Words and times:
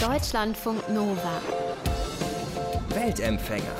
Deutschlandfunk 0.00 0.88
Nova. 0.88 1.42
Weltempfänger. 2.88 3.76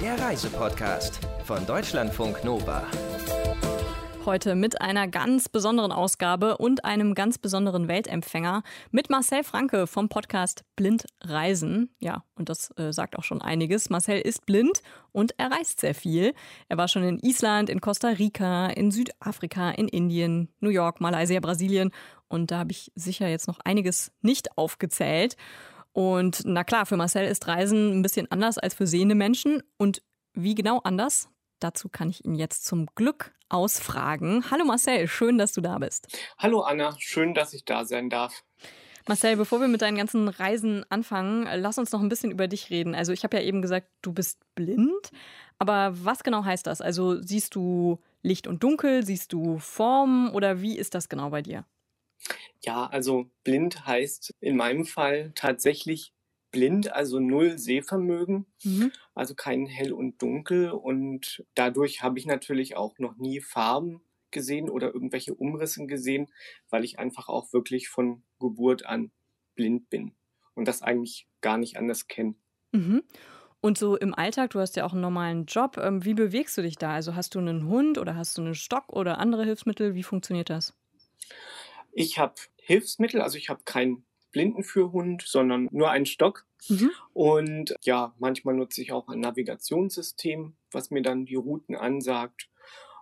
Der 0.00 0.16
Reisepodcast 0.16 1.18
von 1.42 1.66
Deutschlandfunk 1.66 2.44
Nova. 2.44 2.86
Heute 4.24 4.54
mit 4.54 4.80
einer 4.80 5.08
ganz 5.08 5.48
besonderen 5.48 5.90
Ausgabe 5.90 6.58
und 6.58 6.84
einem 6.84 7.14
ganz 7.14 7.38
besonderen 7.38 7.88
Weltempfänger 7.88 8.62
mit 8.92 9.10
Marcel 9.10 9.42
Franke 9.42 9.88
vom 9.88 10.08
Podcast 10.08 10.64
Blind 10.76 11.06
Reisen. 11.22 11.90
Ja, 11.98 12.22
und 12.36 12.48
das 12.48 12.70
äh, 12.78 12.92
sagt 12.92 13.18
auch 13.18 13.24
schon 13.24 13.42
einiges. 13.42 13.90
Marcel 13.90 14.20
ist 14.20 14.46
blind 14.46 14.82
und 15.12 15.34
er 15.38 15.50
reist 15.50 15.80
sehr 15.80 15.94
viel. 15.94 16.34
Er 16.68 16.76
war 16.76 16.88
schon 16.88 17.02
in 17.02 17.18
Island, 17.20 17.70
in 17.70 17.80
Costa 17.80 18.08
Rica, 18.08 18.66
in 18.66 18.90
Südafrika, 18.90 19.70
in 19.70 19.88
Indien, 19.88 20.48
New 20.60 20.68
York, 20.68 21.00
Malaysia, 21.00 21.40
Brasilien. 21.40 21.90
Und 22.28 22.50
da 22.50 22.58
habe 22.58 22.72
ich 22.72 22.92
sicher 22.94 23.28
jetzt 23.28 23.48
noch 23.48 23.60
einiges 23.60 24.12
nicht 24.22 24.56
aufgezählt. 24.56 25.36
Und 25.92 26.42
na 26.44 26.64
klar, 26.64 26.86
für 26.86 26.96
Marcel 26.96 27.26
ist 27.26 27.48
Reisen 27.48 27.98
ein 27.98 28.02
bisschen 28.02 28.30
anders 28.30 28.58
als 28.58 28.74
für 28.74 28.86
sehende 28.86 29.14
Menschen. 29.14 29.62
Und 29.76 30.02
wie 30.34 30.54
genau 30.54 30.78
anders? 30.78 31.28
Dazu 31.60 31.88
kann 31.88 32.10
ich 32.10 32.24
ihn 32.24 32.34
jetzt 32.34 32.64
zum 32.64 32.86
Glück 32.94 33.32
ausfragen. 33.48 34.44
Hallo 34.50 34.64
Marcel, 34.64 35.08
schön, 35.08 35.38
dass 35.38 35.52
du 35.52 35.60
da 35.60 35.78
bist. 35.78 36.06
Hallo 36.38 36.60
Anna, 36.60 36.94
schön, 36.98 37.34
dass 37.34 37.52
ich 37.52 37.64
da 37.64 37.84
sein 37.84 38.10
darf. 38.10 38.44
Marcel, 39.08 39.36
bevor 39.36 39.60
wir 39.60 39.68
mit 39.68 39.80
deinen 39.80 39.96
ganzen 39.96 40.28
Reisen 40.28 40.84
anfangen, 40.90 41.48
lass 41.60 41.78
uns 41.78 41.92
noch 41.92 42.00
ein 42.00 42.10
bisschen 42.10 42.30
über 42.30 42.46
dich 42.46 42.68
reden. 42.68 42.94
Also 42.94 43.12
ich 43.12 43.24
habe 43.24 43.38
ja 43.38 43.42
eben 43.42 43.62
gesagt, 43.62 43.88
du 44.02 44.12
bist 44.12 44.38
blind, 44.54 45.10
aber 45.58 45.92
was 46.04 46.22
genau 46.22 46.44
heißt 46.44 46.66
das? 46.66 46.82
Also 46.82 47.20
siehst 47.20 47.54
du 47.54 47.98
Licht 48.22 48.46
und 48.46 48.62
Dunkel, 48.62 49.04
siehst 49.04 49.32
du 49.32 49.58
Formen 49.58 50.30
oder 50.30 50.60
wie 50.60 50.76
ist 50.76 50.94
das 50.94 51.08
genau 51.08 51.30
bei 51.30 51.40
dir? 51.40 51.64
Ja, 52.64 52.86
also 52.86 53.30
blind 53.44 53.86
heißt 53.86 54.34
in 54.40 54.56
meinem 54.56 54.84
Fall 54.84 55.32
tatsächlich 55.34 56.12
blind, 56.50 56.92
also 56.92 57.20
null 57.20 57.58
Sehvermögen, 57.58 58.46
mhm. 58.64 58.92
also 59.14 59.34
kein 59.34 59.66
Hell 59.66 59.92
und 59.92 60.20
Dunkel. 60.22 60.70
Und 60.70 61.44
dadurch 61.54 62.02
habe 62.02 62.18
ich 62.18 62.26
natürlich 62.26 62.76
auch 62.76 62.98
noch 62.98 63.16
nie 63.16 63.40
Farben 63.40 64.00
gesehen 64.30 64.68
oder 64.68 64.92
irgendwelche 64.92 65.34
Umrisse 65.34 65.86
gesehen, 65.86 66.28
weil 66.68 66.84
ich 66.84 66.98
einfach 66.98 67.28
auch 67.28 67.52
wirklich 67.52 67.88
von 67.88 68.22
Geburt 68.38 68.86
an 68.86 69.10
blind 69.54 69.88
bin 69.90 70.14
und 70.54 70.68
das 70.68 70.82
eigentlich 70.82 71.26
gar 71.40 71.58
nicht 71.58 71.76
anders 71.76 72.08
kenne. 72.08 72.34
Mhm. 72.72 73.02
Und 73.60 73.76
so 73.76 73.96
im 73.96 74.14
Alltag, 74.14 74.50
du 74.50 74.60
hast 74.60 74.76
ja 74.76 74.84
auch 74.84 74.92
einen 74.92 75.00
normalen 75.00 75.46
Job, 75.46 75.78
ähm, 75.78 76.04
wie 76.04 76.14
bewegst 76.14 76.56
du 76.56 76.62
dich 76.62 76.76
da? 76.76 76.92
Also 76.92 77.16
hast 77.16 77.34
du 77.34 77.40
einen 77.40 77.66
Hund 77.66 77.98
oder 77.98 78.14
hast 78.14 78.38
du 78.38 78.42
einen 78.42 78.54
Stock 78.54 78.92
oder 78.92 79.18
andere 79.18 79.44
Hilfsmittel? 79.44 79.94
Wie 79.94 80.04
funktioniert 80.04 80.48
das? 80.48 80.77
Ich 81.98 82.18
habe 82.18 82.34
Hilfsmittel, 82.58 83.20
also 83.20 83.38
ich 83.38 83.48
habe 83.48 83.62
kein 83.64 84.04
Blindenführhund, 84.30 85.22
sondern 85.22 85.68
nur 85.72 85.90
einen 85.90 86.06
Stock. 86.06 86.46
Mhm. 86.68 86.92
Und 87.12 87.74
ja, 87.82 88.14
manchmal 88.18 88.54
nutze 88.54 88.82
ich 88.82 88.92
auch 88.92 89.08
ein 89.08 89.18
Navigationssystem, 89.18 90.54
was 90.70 90.90
mir 90.90 91.02
dann 91.02 91.26
die 91.26 91.34
Routen 91.34 91.74
ansagt. 91.74 92.48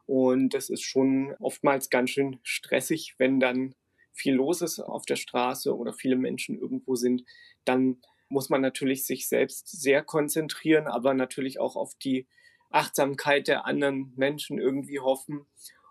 Und 0.06 0.54
das 0.54 0.70
ist 0.70 0.82
schon 0.82 1.34
oftmals 1.40 1.90
ganz 1.90 2.10
schön 2.10 2.38
stressig, 2.42 3.16
wenn 3.18 3.38
dann 3.38 3.74
viel 4.14 4.34
los 4.34 4.62
ist 4.62 4.80
auf 4.80 5.04
der 5.04 5.16
Straße 5.16 5.76
oder 5.76 5.92
viele 5.92 6.16
Menschen 6.16 6.58
irgendwo 6.58 6.94
sind. 6.94 7.24
Dann 7.66 7.98
muss 8.30 8.48
man 8.48 8.62
natürlich 8.62 9.04
sich 9.04 9.28
selbst 9.28 9.68
sehr 9.68 10.02
konzentrieren, 10.02 10.86
aber 10.86 11.12
natürlich 11.12 11.60
auch 11.60 11.76
auf 11.76 11.94
die 11.96 12.26
Achtsamkeit 12.70 13.46
der 13.46 13.66
anderen 13.66 14.14
Menschen 14.16 14.58
irgendwie 14.58 15.00
hoffen. 15.00 15.44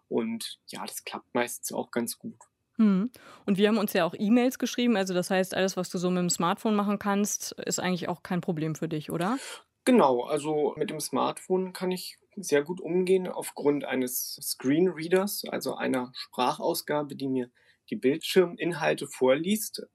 Und 0.07 0.59
ja, 0.69 0.83
das 0.85 1.03
klappt 1.03 1.35
meistens 1.35 1.71
auch 1.71 1.91
ganz 1.91 2.17
gut. 2.17 2.37
Hm. 2.77 3.09
Und 3.45 3.57
wir 3.57 3.69
haben 3.69 3.77
uns 3.77 3.93
ja 3.93 4.05
auch 4.05 4.13
E-Mails 4.17 4.59
geschrieben. 4.59 4.97
Also 4.97 5.13
das 5.13 5.29
heißt, 5.29 5.53
alles, 5.55 5.77
was 5.77 5.89
du 5.89 5.97
so 5.97 6.09
mit 6.09 6.19
dem 6.19 6.29
Smartphone 6.29 6.75
machen 6.75 6.99
kannst, 6.99 7.53
ist 7.53 7.79
eigentlich 7.79 8.09
auch 8.09 8.23
kein 8.23 8.41
Problem 8.41 8.75
für 8.75 8.89
dich, 8.89 9.11
oder? 9.11 9.39
Genau, 9.85 10.23
also 10.23 10.73
mit 10.77 10.89
dem 10.89 10.99
Smartphone 10.99 11.71
kann 11.71 11.91
ich 11.91 12.17
sehr 12.35 12.63
gut 12.63 12.81
umgehen 12.81 13.27
aufgrund 13.27 13.85
eines 13.85 14.37
Screenreaders, 14.41 15.43
also 15.49 15.75
einer 15.75 16.11
Sprachausgabe, 16.15 17.15
die 17.15 17.27
mir 17.27 17.51
die 17.89 17.95
Bildschirminhalte 17.95 19.07
vorliest. 19.07 19.87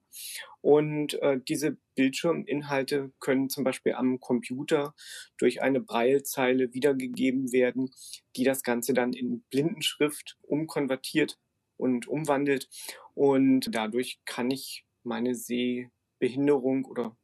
Und 0.61 1.15
äh, 1.23 1.41
diese 1.41 1.77
Bildschirminhalte 1.95 3.13
können 3.21 3.49
zum 3.49 3.65
Beispiel 3.65 3.95
am 3.95 4.21
Computer 4.21 4.95
durch 5.39 5.63
eine 5.63 5.81
Braillezeile 5.81 6.73
wiedergegeben 6.73 7.53
werden, 7.53 7.91
die 8.37 8.45
das 8.45 8.63
Ganze 8.63 8.95
dann 8.95 9.13
in 9.13 9.43
Blindenschrift 9.51 10.37
umkonvertiert 10.43 11.39
und 11.81 12.07
umwandelt. 12.07 12.69
Und 13.15 13.75
dadurch 13.75 14.21
kann 14.25 14.51
ich 14.51 14.85
meine 15.03 15.35
Sehbehinderung 15.35 16.85
oder 16.85 17.17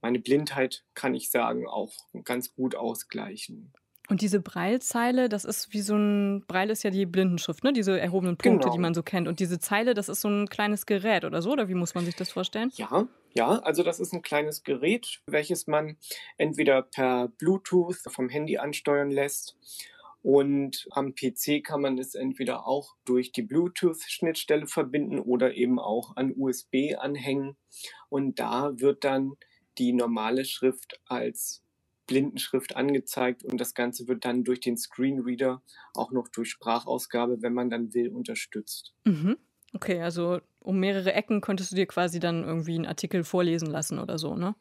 meine 0.00 0.20
Blindheit, 0.20 0.84
kann 0.94 1.14
ich 1.14 1.30
sagen, 1.30 1.66
auch 1.66 1.92
ganz 2.24 2.54
gut 2.54 2.74
ausgleichen. 2.74 3.72
Und 4.10 4.20
diese 4.20 4.38
Breilzeile, 4.38 5.30
das 5.30 5.46
ist 5.46 5.72
wie 5.72 5.80
so 5.80 5.96
ein, 5.96 6.44
Breil 6.46 6.68
ist 6.68 6.82
ja 6.82 6.90
die 6.90 7.06
Blindenschrift, 7.06 7.64
ne? 7.64 7.72
Diese 7.72 7.98
erhobenen 7.98 8.36
Punkte, 8.36 8.64
genau. 8.64 8.74
die 8.74 8.80
man 8.80 8.92
so 8.92 9.02
kennt. 9.02 9.28
Und 9.28 9.40
diese 9.40 9.58
Zeile, 9.58 9.94
das 9.94 10.10
ist 10.10 10.20
so 10.20 10.28
ein 10.28 10.46
kleines 10.46 10.84
Gerät 10.84 11.24
oder 11.24 11.40
so, 11.40 11.52
oder 11.52 11.68
wie 11.68 11.74
muss 11.74 11.94
man 11.94 12.04
sich 12.04 12.14
das 12.14 12.30
vorstellen? 12.30 12.70
Ja, 12.74 13.08
ja, 13.32 13.58
also 13.60 13.82
das 13.82 14.00
ist 14.00 14.12
ein 14.12 14.20
kleines 14.20 14.62
Gerät, 14.62 15.22
welches 15.26 15.66
man 15.66 15.96
entweder 16.36 16.82
per 16.82 17.28
Bluetooth 17.38 17.96
vom 18.08 18.28
Handy 18.28 18.58
ansteuern 18.58 19.10
lässt 19.10 19.56
und 20.24 20.86
am 20.92 21.14
PC 21.14 21.62
kann 21.62 21.82
man 21.82 21.98
es 21.98 22.14
entweder 22.14 22.66
auch 22.66 22.96
durch 23.04 23.30
die 23.30 23.42
Bluetooth-Schnittstelle 23.42 24.66
verbinden 24.66 25.18
oder 25.18 25.52
eben 25.54 25.78
auch 25.78 26.16
an 26.16 26.32
USB 26.34 26.96
anhängen. 26.96 27.58
Und 28.08 28.38
da 28.38 28.72
wird 28.80 29.04
dann 29.04 29.34
die 29.76 29.92
normale 29.92 30.46
Schrift 30.46 30.98
als 31.04 31.62
Blindenschrift 32.06 32.74
angezeigt 32.74 33.44
und 33.44 33.60
das 33.60 33.74
Ganze 33.74 34.08
wird 34.08 34.24
dann 34.24 34.44
durch 34.44 34.60
den 34.60 34.78
Screenreader 34.78 35.62
auch 35.92 36.10
noch 36.10 36.28
durch 36.28 36.48
Sprachausgabe, 36.48 37.42
wenn 37.42 37.52
man 37.52 37.68
dann 37.68 37.92
will, 37.92 38.08
unterstützt. 38.08 38.94
Mhm. 39.04 39.36
Okay, 39.74 40.00
also 40.00 40.40
um 40.64 40.80
mehrere 40.80 41.12
Ecken 41.12 41.40
könntest 41.40 41.70
du 41.70 41.76
dir 41.76 41.86
quasi 41.86 42.18
dann 42.18 42.42
irgendwie 42.42 42.74
einen 42.74 42.86
Artikel 42.86 43.22
vorlesen 43.22 43.70
lassen 43.70 43.98
oder 43.98 44.18
so, 44.18 44.34
ne? 44.34 44.54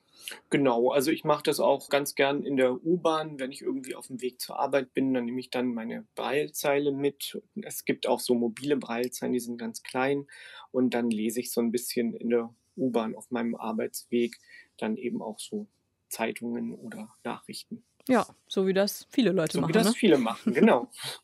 Genau, 0.50 0.92
also 0.92 1.12
ich 1.12 1.24
mache 1.24 1.44
das 1.44 1.60
auch 1.60 1.90
ganz 1.90 2.16
gern 2.16 2.44
in 2.44 2.56
der 2.56 2.74
U-Bahn, 2.86 3.40
wenn 3.40 3.52
ich 3.52 3.62
irgendwie 3.62 3.96
auf 3.96 4.08
dem 4.08 4.22
Weg 4.22 4.40
zur 4.40 4.60
Arbeit 4.60 4.94
bin, 4.94 5.14
dann 5.14 5.26
nehme 5.26 5.40
ich 5.40 5.50
dann 5.50 5.74
meine 5.74 6.06
Breilzeile 6.16 6.92
mit. 6.92 7.42
Es 7.62 7.84
gibt 7.84 8.08
auch 8.08 8.20
so 8.20 8.36
mobile 8.36 8.78
Breilzeilen, 8.78 9.34
die 9.34 9.40
sind 9.40 9.58
ganz 9.58 9.84
klein 9.84 10.28
und 10.72 10.94
dann 10.94 11.10
lese 11.10 11.40
ich 11.40 11.52
so 11.52 11.62
ein 11.62 11.72
bisschen 11.72 12.14
in 12.14 12.30
der 12.30 12.54
U-Bahn 12.78 13.16
auf 13.16 13.32
meinem 13.32 13.56
Arbeitsweg 13.56 14.38
dann 14.78 14.98
eben 14.98 15.22
auch 15.22 15.40
so 15.40 15.68
Zeitungen 16.10 16.74
oder 16.74 17.14
Nachrichten. 17.24 17.84
Ja, 18.08 18.26
so 18.48 18.68
wie 18.68 18.74
das 18.74 19.08
viele 19.10 19.32
Leute 19.32 19.54
so 19.54 19.62
machen. 19.62 19.74
So 19.74 19.80
wie 19.80 19.84
das 19.84 19.94
ne? 19.94 19.98
viele 19.98 20.18
machen, 20.18 20.54
genau. 20.54 20.90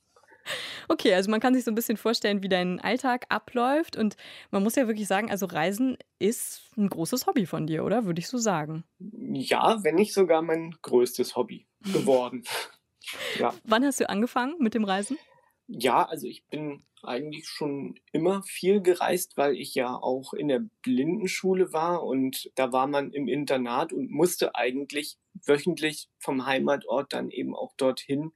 Okay, 0.87 1.13
also 1.13 1.29
man 1.29 1.39
kann 1.39 1.53
sich 1.53 1.63
so 1.63 1.71
ein 1.71 1.75
bisschen 1.75 1.97
vorstellen, 1.97 2.43
wie 2.43 2.49
dein 2.49 2.79
Alltag 2.79 3.25
abläuft. 3.29 3.95
Und 3.95 4.15
man 4.51 4.63
muss 4.63 4.75
ja 4.75 4.87
wirklich 4.87 5.07
sagen, 5.07 5.29
also 5.29 5.45
Reisen 5.45 5.97
ist 6.17 6.61
ein 6.77 6.89
großes 6.89 7.27
Hobby 7.27 7.45
von 7.45 7.67
dir, 7.67 7.83
oder? 7.83 8.05
Würde 8.05 8.19
ich 8.19 8.27
so 8.27 8.37
sagen. 8.37 8.83
Ja, 8.99 9.83
wenn 9.83 9.95
nicht 9.95 10.13
sogar 10.13 10.41
mein 10.41 10.75
größtes 10.81 11.35
Hobby 11.35 11.67
geworden. 11.93 12.43
ja. 13.37 13.53
Wann 13.63 13.85
hast 13.85 13.99
du 13.99 14.09
angefangen 14.09 14.55
mit 14.59 14.73
dem 14.73 14.83
Reisen? 14.83 15.17
Ja, 15.67 16.05
also 16.05 16.25
ich 16.25 16.45
bin 16.47 16.83
eigentlich 17.03 17.47
schon 17.47 17.95
immer 18.11 18.41
viel 18.43 18.81
gereist, 18.81 19.37
weil 19.37 19.55
ich 19.55 19.75
ja 19.75 19.95
auch 19.95 20.33
in 20.33 20.47
der 20.47 20.63
Blindenschule 20.81 21.71
war 21.71 22.03
und 22.03 22.51
da 22.55 22.71
war 22.71 22.87
man 22.87 23.11
im 23.13 23.27
Internat 23.27 23.93
und 23.93 24.09
musste 24.09 24.55
eigentlich 24.55 25.17
wöchentlich 25.45 26.09
vom 26.17 26.45
Heimatort 26.45 27.13
dann 27.13 27.29
eben 27.29 27.55
auch 27.55 27.73
dorthin 27.77 28.31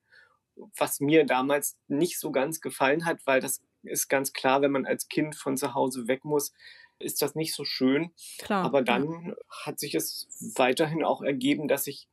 was 0.78 1.00
mir 1.00 1.26
damals 1.26 1.78
nicht 1.88 2.20
so 2.20 2.32
ganz 2.32 2.62
gefallen 2.62 3.06
hat, 3.06 3.26
weil 3.26 3.40
das 3.40 3.62
ist 3.84 4.08
ganz 4.08 4.34
klar, 4.34 4.62
wenn 4.62 4.72
man 4.72 4.86
als 4.86 5.08
Kind 5.08 5.36
von 5.36 5.58
zu 5.58 5.74
Hause 5.74 6.08
weg 6.08 6.24
muss, 6.24 6.54
ist 7.00 7.22
das 7.22 7.36
nicht 7.36 7.54
so 7.54 7.66
schön. 7.66 8.12
Klar, 8.38 8.64
Aber 8.64 8.82
dann 8.82 9.28
ja. 9.28 9.36
hat 9.66 9.80
sich 9.80 9.96
es 9.96 10.28
weiterhin 10.56 11.04
auch 11.04 11.22
ergeben, 11.22 11.68
dass 11.68 11.88
ich 11.88 12.08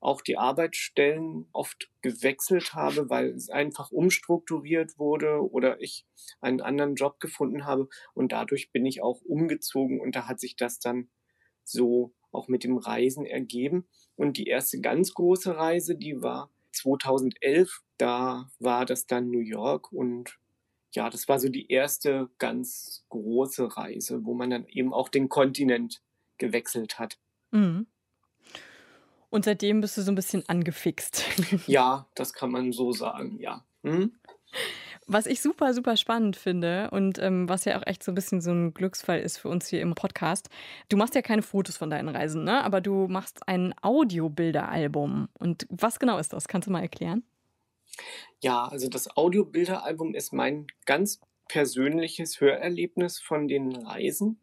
auch 0.00 0.20
die 0.20 0.36
Arbeitsstellen 0.36 1.48
oft 1.52 1.90
gewechselt 2.02 2.74
habe, 2.74 3.08
weil 3.08 3.30
es 3.30 3.48
einfach 3.48 3.90
umstrukturiert 3.90 4.98
wurde 4.98 5.40
oder 5.50 5.80
ich 5.80 6.04
einen 6.42 6.60
anderen 6.60 6.94
Job 6.94 7.20
gefunden 7.20 7.64
habe 7.64 7.88
und 8.12 8.32
dadurch 8.32 8.70
bin 8.70 8.84
ich 8.84 9.02
auch 9.02 9.22
umgezogen 9.22 10.00
und 10.00 10.14
da 10.14 10.28
hat 10.28 10.40
sich 10.40 10.56
das 10.56 10.78
dann 10.78 11.08
so 11.62 12.12
auch 12.32 12.48
mit 12.48 12.64
dem 12.64 12.76
Reisen 12.76 13.24
ergeben. 13.24 13.88
Und 14.16 14.36
die 14.36 14.46
erste 14.46 14.80
ganz 14.80 15.14
große 15.14 15.56
Reise, 15.56 15.96
die 15.96 16.20
war 16.20 16.50
2011, 16.74 17.82
da 17.98 18.50
war 18.58 18.84
das 18.84 19.06
dann 19.06 19.30
New 19.30 19.40
York 19.40 19.92
und 19.92 20.38
ja, 20.92 21.10
das 21.10 21.28
war 21.28 21.38
so 21.40 21.48
die 21.48 21.70
erste 21.70 22.30
ganz 22.38 23.04
große 23.08 23.76
Reise, 23.76 24.24
wo 24.24 24.34
man 24.34 24.50
dann 24.50 24.66
eben 24.66 24.92
auch 24.92 25.08
den 25.08 25.28
Kontinent 25.28 26.02
gewechselt 26.38 26.98
hat. 26.98 27.18
Mhm. 27.50 27.86
Und 29.30 29.44
seitdem 29.44 29.80
bist 29.80 29.96
du 29.96 30.02
so 30.02 30.12
ein 30.12 30.14
bisschen 30.14 30.48
angefixt. 30.48 31.24
ja, 31.66 32.08
das 32.14 32.32
kann 32.32 32.52
man 32.52 32.72
so 32.72 32.92
sagen, 32.92 33.40
ja. 33.40 33.64
Mhm. 33.82 34.12
Was 35.06 35.26
ich 35.26 35.42
super, 35.42 35.74
super 35.74 35.96
spannend 35.96 36.36
finde 36.36 36.90
und 36.90 37.18
ähm, 37.18 37.48
was 37.48 37.64
ja 37.66 37.78
auch 37.78 37.86
echt 37.86 38.02
so 38.02 38.12
ein 38.12 38.14
bisschen 38.14 38.40
so 38.40 38.52
ein 38.52 38.72
Glücksfall 38.72 39.20
ist 39.20 39.36
für 39.36 39.48
uns 39.48 39.66
hier 39.66 39.80
im 39.82 39.94
Podcast. 39.94 40.48
Du 40.88 40.96
machst 40.96 41.14
ja 41.14 41.22
keine 41.22 41.42
Fotos 41.42 41.76
von 41.76 41.90
deinen 41.90 42.08
Reisen, 42.08 42.44
ne? 42.44 42.64
aber 42.64 42.80
du 42.80 43.06
machst 43.08 43.46
ein 43.46 43.74
Audiobilderalbum. 43.82 45.28
Und 45.38 45.66
was 45.68 45.98
genau 45.98 46.18
ist 46.18 46.32
das? 46.32 46.48
Kannst 46.48 46.68
du 46.68 46.72
mal 46.72 46.80
erklären? 46.80 47.22
Ja, 48.40 48.64
also 48.64 48.88
das 48.88 49.16
Audiobilderalbum 49.16 50.14
ist 50.14 50.32
mein 50.32 50.66
ganz 50.86 51.20
persönliches 51.48 52.40
Hörerlebnis 52.40 53.20
von 53.20 53.46
den 53.48 53.76
Reisen. 53.76 54.40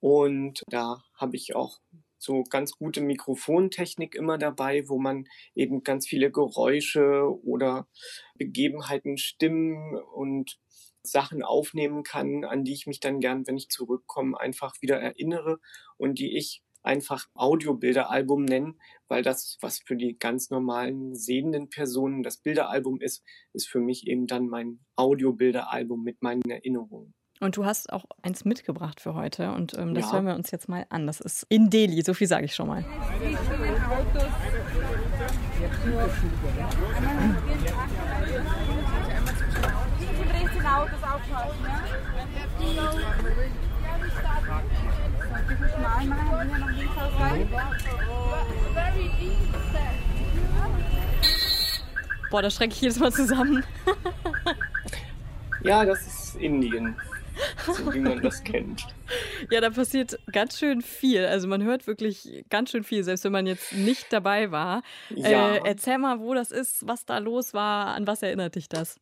Und 0.00 0.62
da 0.68 1.02
habe 1.14 1.36
ich 1.36 1.56
auch 1.56 1.80
so 2.18 2.42
ganz 2.44 2.72
gute 2.72 3.00
Mikrofontechnik 3.00 4.14
immer 4.14 4.38
dabei, 4.38 4.88
wo 4.88 4.98
man 4.98 5.24
eben 5.54 5.82
ganz 5.82 6.06
viele 6.06 6.30
Geräusche 6.30 7.24
oder 7.44 7.88
Begebenheiten, 8.36 9.18
Stimmen 9.18 9.96
und 10.14 10.58
Sachen 11.02 11.42
aufnehmen 11.42 12.02
kann, 12.02 12.44
an 12.44 12.64
die 12.64 12.74
ich 12.74 12.86
mich 12.86 13.00
dann 13.00 13.20
gern, 13.20 13.46
wenn 13.46 13.56
ich 13.56 13.68
zurückkomme, 13.68 14.38
einfach 14.38 14.74
wieder 14.80 15.00
erinnere 15.00 15.58
und 15.96 16.18
die 16.18 16.36
ich 16.36 16.62
einfach 16.82 17.26
Audiobilderalbum 17.34 18.44
nennen, 18.44 18.80
weil 19.08 19.22
das, 19.22 19.58
was 19.60 19.80
für 19.80 19.96
die 19.96 20.18
ganz 20.18 20.50
normalen 20.50 21.14
sehenden 21.14 21.68
Personen 21.70 22.22
das 22.22 22.38
Bilderalbum 22.38 23.00
ist, 23.00 23.24
ist 23.52 23.68
für 23.68 23.80
mich 23.80 24.06
eben 24.06 24.26
dann 24.26 24.48
mein 24.48 24.80
Audiobilderalbum 24.96 26.02
mit 26.02 26.22
meinen 26.22 26.48
Erinnerungen. 26.48 27.14
Und 27.40 27.56
du 27.56 27.64
hast 27.64 27.92
auch 27.92 28.04
eins 28.22 28.44
mitgebracht 28.44 29.00
für 29.00 29.14
heute 29.14 29.52
und 29.52 29.78
ähm, 29.78 29.94
das 29.94 30.06
ja. 30.06 30.14
hören 30.14 30.26
wir 30.26 30.34
uns 30.34 30.50
jetzt 30.50 30.68
mal 30.68 30.86
an. 30.88 31.06
Das 31.06 31.20
ist 31.20 31.46
in 31.48 31.70
Delhi, 31.70 32.02
so 32.02 32.12
viel 32.12 32.26
sage 32.26 32.46
ich 32.46 32.54
schon 32.54 32.66
mal. 32.66 32.84
Boah, 52.30 52.42
da 52.42 52.50
schrecke 52.50 52.74
ich 52.74 52.80
jedes 52.80 52.98
Mal 52.98 53.12
zusammen. 53.12 53.64
ja, 55.62 55.84
das 55.84 56.06
ist 56.06 56.34
Indien 56.36 56.96
so 57.66 57.92
wie 57.92 58.00
man 58.00 58.22
das 58.22 58.42
kennt. 58.44 58.86
Ja, 59.50 59.62
da 59.62 59.70
passiert 59.70 60.18
ganz 60.32 60.58
schön 60.58 60.82
viel. 60.82 61.24
Also 61.24 61.48
man 61.48 61.62
hört 61.62 61.86
wirklich 61.86 62.44
ganz 62.50 62.70
schön 62.70 62.84
viel, 62.84 63.04
selbst 63.04 63.24
wenn 63.24 63.32
man 63.32 63.46
jetzt 63.46 63.72
nicht 63.72 64.12
dabei 64.12 64.50
war. 64.50 64.82
Ja. 65.08 65.54
Äh, 65.54 65.60
erzähl 65.64 65.96
mal, 65.96 66.20
wo 66.20 66.34
das 66.34 66.50
ist, 66.50 66.86
was 66.86 67.06
da 67.06 67.16
los 67.16 67.54
war, 67.54 67.94
an 67.94 68.06
was 68.06 68.22
erinnert 68.22 68.56
dich 68.56 68.68
das? 68.68 69.00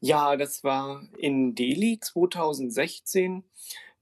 Ja, 0.00 0.36
das 0.36 0.64
war 0.64 1.02
in 1.16 1.54
Delhi 1.54 2.00
2016. 2.00 3.44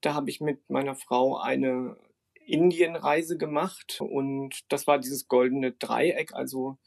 Da 0.00 0.14
habe 0.14 0.30
ich 0.30 0.40
mit 0.40 0.70
meiner 0.70 0.94
Frau 0.94 1.36
eine 1.36 1.96
Indienreise 2.46 3.36
gemacht 3.36 4.00
und 4.00 4.60
das 4.72 4.86
war 4.86 4.98
dieses 4.98 5.28
goldene 5.28 5.72
Dreieck, 5.72 6.32
also 6.32 6.78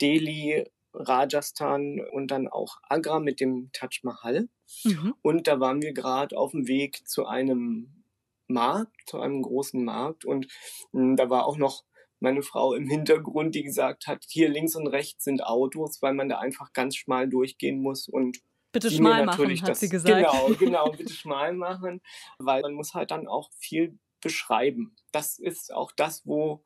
Delhi, 0.00 0.64
Rajasthan 0.92 2.00
und 2.12 2.30
dann 2.30 2.48
auch 2.48 2.78
Agra 2.88 3.20
mit 3.20 3.40
dem 3.40 3.70
Taj 3.72 4.00
Mahal. 4.02 4.48
Mhm. 4.84 5.14
Und 5.22 5.46
da 5.46 5.60
waren 5.60 5.82
wir 5.82 5.92
gerade 5.92 6.36
auf 6.36 6.52
dem 6.52 6.66
Weg 6.66 7.06
zu 7.06 7.26
einem 7.26 8.04
Markt, 8.48 8.94
zu 9.06 9.20
einem 9.20 9.42
großen 9.42 9.84
Markt. 9.84 10.24
Und 10.24 10.46
mh, 10.92 11.00
hm, 11.00 11.16
da 11.16 11.30
war 11.30 11.46
auch 11.46 11.56
noch 11.56 11.84
meine 12.20 12.42
Frau 12.42 12.74
im 12.74 12.86
Hintergrund, 12.86 13.54
die 13.54 13.62
gesagt 13.62 14.06
hat, 14.06 14.24
hier 14.28 14.48
links 14.48 14.76
und 14.76 14.86
rechts 14.86 15.24
sind 15.24 15.44
Autos, 15.44 16.02
weil 16.02 16.12
man 16.12 16.28
da 16.28 16.38
einfach 16.38 16.72
ganz 16.72 16.96
schmal 16.96 17.28
durchgehen 17.28 17.80
muss 17.80 18.08
und 18.08 18.38
Bitte 18.72 18.90
schmal 18.90 19.24
machen, 19.24 19.50
hat 19.62 19.68
das, 19.68 19.80
sie 19.80 19.88
gesagt. 19.88 20.16
Genau, 20.16 20.54
genau, 20.58 20.92
bitte 20.92 21.12
schmal 21.12 21.54
machen, 21.54 22.00
weil 22.38 22.62
man 22.62 22.74
muss 22.74 22.94
halt 22.94 23.10
dann 23.10 23.26
auch 23.26 23.50
viel 23.58 23.98
beschreiben. 24.20 24.94
Das 25.10 25.38
ist 25.38 25.74
auch 25.74 25.90
das, 25.92 26.24
wo 26.24 26.62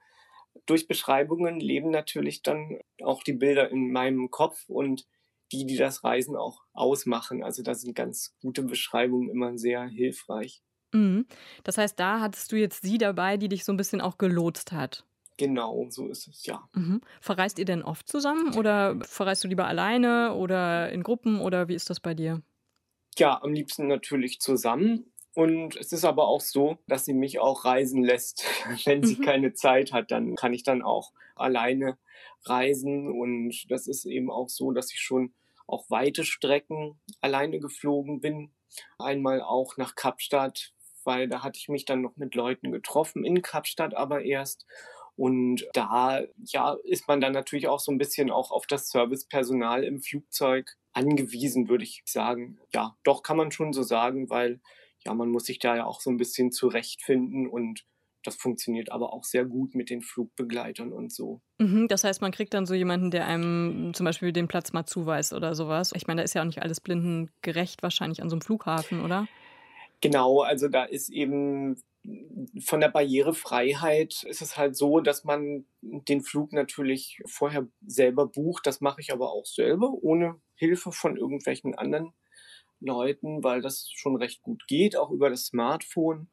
durch 0.67 0.87
Beschreibungen 0.89 1.61
leben 1.61 1.91
natürlich 1.91 2.43
dann 2.43 2.79
auch 3.03 3.23
die 3.23 3.33
Bilder 3.35 3.71
in 3.71 3.91
meinem 3.93 4.31
Kopf 4.31 4.69
und 4.69 5.07
die, 5.53 5.67
die 5.67 5.77
das 5.77 6.05
Reisen 6.05 6.37
auch 6.37 6.63
ausmachen. 6.73 7.43
Also 7.45 7.63
da 7.63 7.75
sind 7.75 7.95
ganz 7.95 8.37
gute 8.41 8.63
Beschreibungen 8.63 9.31
immer 9.31 9.59
sehr 9.59 9.85
hilfreich. 9.87 10.63
Mhm. 10.93 11.27
Das 11.65 11.77
heißt, 11.79 11.99
da 12.01 12.21
hattest 12.21 12.51
du 12.53 12.57
jetzt 12.57 12.83
sie 12.83 12.97
dabei, 12.99 13.37
die 13.37 13.49
dich 13.49 13.65
so 13.65 13.73
ein 13.73 13.77
bisschen 13.77 14.01
auch 14.01 14.17
gelotst 14.19 14.73
hat. 14.73 15.05
Genau, 15.37 15.89
so 15.91 16.09
ist 16.09 16.27
es, 16.27 16.45
ja. 16.47 16.69
Mhm. 16.75 17.01
Verreist 17.21 17.59
ihr 17.59 17.65
denn 17.65 17.83
oft 17.83 18.09
zusammen 18.09 18.55
oder 18.55 18.99
verreist 19.03 19.45
du 19.45 19.49
lieber 19.49 19.67
alleine 19.67 20.35
oder 20.35 20.91
in 20.91 21.03
Gruppen 21.05 21.41
oder 21.41 21.69
wie 21.69 21.75
ist 21.75 21.89
das 21.91 22.01
bei 22.01 22.15
dir? 22.15 22.43
Ja, 23.19 23.41
am 23.43 23.53
liebsten 23.53 23.87
natürlich 23.89 24.41
zusammen. 24.41 25.13
Und 25.35 25.77
es 25.77 25.93
ist 25.93 26.05
aber 26.05 26.29
auch 26.29 26.41
so, 26.41 26.79
dass 26.87 27.05
sie 27.05 27.13
mich 27.13 27.41
auch 27.41 27.65
reisen 27.65 28.03
lässt. 28.03 28.45
Wenn 28.85 29.03
sie 29.03 29.17
mhm. 29.17 29.25
keine 29.25 29.53
Zeit 29.55 29.93
hat, 29.93 30.11
dann 30.11 30.37
kann 30.37 30.55
ich 30.55 30.63
dann 30.63 30.83
auch 30.83 31.13
alleine 31.35 31.99
reisen. 32.45 33.11
Und 33.11 33.71
das 33.71 33.87
ist 33.87 34.05
eben 34.05 34.31
auch 34.31 34.49
so, 34.49 34.71
dass 34.71 34.93
ich 34.93 35.01
schon 35.01 35.35
auch 35.67 35.91
weite 35.91 36.25
Strecken 36.25 36.99
alleine 37.21 37.59
geflogen 37.59 38.21
bin. 38.21 38.51
Einmal 38.99 39.41
auch 39.41 39.77
nach 39.77 39.95
Kapstadt, 39.97 40.73
weil 41.05 41.29
da 41.29 41.43
hatte 41.43 41.59
ich 41.59 41.69
mich 41.69 41.85
dann 41.85 42.03
noch 42.03 42.17
mit 42.17 42.35
Leuten 42.35 42.71
getroffen, 42.71 43.25
in 43.25 43.43
Kapstadt 43.43 43.95
aber 43.95 44.23
erst. 44.23 44.67
Und 45.17 45.67
da 45.73 46.23
ja, 46.45 46.77
ist 46.85 47.07
man 47.07 47.21
dann 47.21 47.33
natürlich 47.33 47.69
auch 47.69 47.79
so 47.79 47.93
ein 47.93 47.99
bisschen 47.99 48.31
auch 48.31 48.51
auf 48.51 48.67
das 48.67 48.91
Servicepersonal 48.91 49.85
im 49.85 50.01
Flugzeug 50.01 50.77
angewiesen, 50.93 51.69
würde 51.69 51.85
ich 51.85 52.03
sagen. 52.05 52.59
Ja, 52.73 52.97
doch 53.05 53.23
kann 53.23 53.37
man 53.37 53.53
schon 53.53 53.73
so 53.73 53.83
sagen, 53.83 54.29
weil 54.29 54.61
ja, 55.07 55.15
man 55.15 55.31
muss 55.31 55.45
sich 55.47 55.59
da 55.59 55.77
ja 55.77 55.87
auch 55.87 56.01
so 56.01 56.11
ein 56.11 56.17
bisschen 56.17 56.53
zurechtfinden 56.53 57.49
und 57.49 57.85
das 58.25 58.37
funktioniert 58.37 58.91
aber 58.91 59.13
auch 59.13 59.25
sehr 59.25 59.45
gut 59.45 59.75
mit 59.75 59.91
den 59.91 60.01
Flugbegleitern 60.01 60.93
und 60.93 61.13
so. 61.13 61.43
Mhm, 61.59 61.89
das 61.89 62.05
heißt, 62.05 62.23
man 62.23 62.33
kriegt 62.33 62.55
dann 62.55 62.67
so 62.67 62.75
jemanden, 62.75 63.11
der 63.11 63.27
einem 63.27 63.93
zum 63.95 64.05
Beispiel 64.05 64.33
den 64.33 64.49
Platz 64.49 64.73
mal 64.73 64.87
zuweist 64.87 65.33
oder 65.35 65.55
sowas. 65.55 65.93
Ich 65.95 66.07
meine, 66.07 66.21
da 66.21 66.25
ist 66.25 66.35
ja 66.35 66.41
auch 66.41 66.47
nicht 66.47 66.63
alles 66.63 66.81
blindengerecht 66.81 67.83
wahrscheinlich 67.83 68.23
an 68.23 68.31
so 68.31 68.37
einem 68.37 68.41
Flughafen, 68.41 69.01
oder? 69.01 69.29
Genau, 70.01 70.41
also 70.41 70.69
da 70.69 70.85
ist 70.85 71.11
eben 71.11 71.83
von 72.61 72.81
der 72.81 72.91
Barrierefreiheit 72.91 74.25
ist 74.25 74.43
es 74.43 74.57
halt 74.59 74.77
so, 74.77 75.01
dass 75.01 75.25
man 75.25 75.65
den 75.81 76.21
Flug 76.21 76.53
natürlich 76.53 77.23
vorher 77.27 77.67
selber 77.87 78.27
bucht. 78.27 78.67
Das 78.67 78.83
mache 78.83 79.01
ich 79.01 79.13
aber 79.13 79.33
auch 79.33 79.47
selber, 79.47 79.91
ohne 80.03 80.41
Hilfe 80.55 80.93
von 80.93 81.17
irgendwelchen 81.17 81.75
anderen 81.75 82.13
Leuten, 82.85 83.43
weil 83.43 83.61
das 83.61 83.91
schon 83.93 84.17
recht 84.17 84.43
gut 84.43 84.67
geht, 84.67 84.97
auch 84.97 85.11
über 85.11 85.31
das 85.31 85.47
Smartphone. 85.47 86.29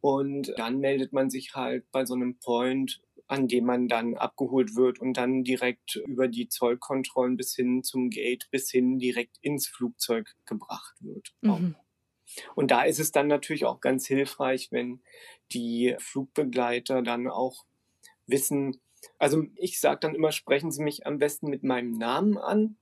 Und 0.00 0.52
dann 0.58 0.78
meldet 0.78 1.12
man 1.12 1.30
sich 1.30 1.54
halt 1.54 1.90
bei 1.90 2.04
so 2.04 2.14
einem 2.14 2.36
Point, 2.38 3.00
an 3.26 3.48
dem 3.48 3.64
man 3.64 3.88
dann 3.88 4.16
abgeholt 4.16 4.76
wird 4.76 5.00
und 5.00 5.16
dann 5.16 5.44
direkt 5.44 5.96
über 6.06 6.28
die 6.28 6.48
Zollkontrollen 6.48 7.36
bis 7.36 7.54
hin 7.54 7.82
zum 7.82 8.10
Gate, 8.10 8.48
bis 8.50 8.70
hin 8.70 8.98
direkt 8.98 9.38
ins 9.40 9.66
Flugzeug 9.66 10.34
gebracht 10.44 10.94
wird. 11.00 11.32
Mhm. 11.40 11.74
Und 12.54 12.70
da 12.70 12.82
ist 12.82 13.00
es 13.00 13.12
dann 13.12 13.28
natürlich 13.28 13.64
auch 13.64 13.80
ganz 13.80 14.06
hilfreich, 14.06 14.68
wenn 14.72 15.00
die 15.52 15.94
Flugbegleiter 15.98 17.02
dann 17.02 17.28
auch 17.28 17.64
wissen, 18.26 18.80
also 19.18 19.44
ich 19.56 19.80
sage 19.80 20.00
dann 20.00 20.14
immer, 20.14 20.32
sprechen 20.32 20.70
Sie 20.70 20.82
mich 20.82 21.06
am 21.06 21.18
besten 21.18 21.48
mit 21.48 21.62
meinem 21.62 21.92
Namen 21.92 22.38
an, 22.38 22.76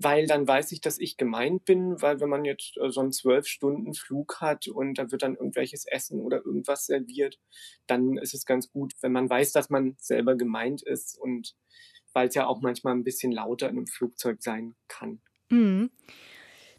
weil 0.00 0.28
dann 0.28 0.46
weiß 0.46 0.70
ich, 0.70 0.80
dass 0.80 0.98
ich 0.98 1.16
gemeint 1.16 1.64
bin, 1.64 2.00
weil 2.00 2.20
wenn 2.20 2.28
man 2.28 2.44
jetzt 2.44 2.76
äh, 2.76 2.88
so 2.90 3.00
einen 3.00 3.10
zwölf 3.10 3.46
Stunden 3.48 3.94
Flug 3.94 4.40
hat 4.40 4.68
und 4.68 4.96
da 4.96 5.10
wird 5.10 5.22
dann 5.22 5.34
irgendwelches 5.34 5.86
Essen 5.86 6.20
oder 6.20 6.44
irgendwas 6.44 6.86
serviert, 6.86 7.40
dann 7.88 8.16
ist 8.16 8.32
es 8.32 8.46
ganz 8.46 8.70
gut, 8.70 8.94
wenn 9.00 9.10
man 9.10 9.28
weiß, 9.28 9.50
dass 9.52 9.70
man 9.70 9.96
selber 9.98 10.36
gemeint 10.36 10.82
ist 10.82 11.18
und 11.18 11.56
weil 12.12 12.28
es 12.28 12.36
ja 12.36 12.46
auch 12.46 12.60
manchmal 12.60 12.94
ein 12.94 13.02
bisschen 13.02 13.32
lauter 13.32 13.68
in 13.68 13.76
einem 13.76 13.86
Flugzeug 13.88 14.40
sein 14.40 14.76
kann. 14.86 15.20
Mhm. 15.50 15.90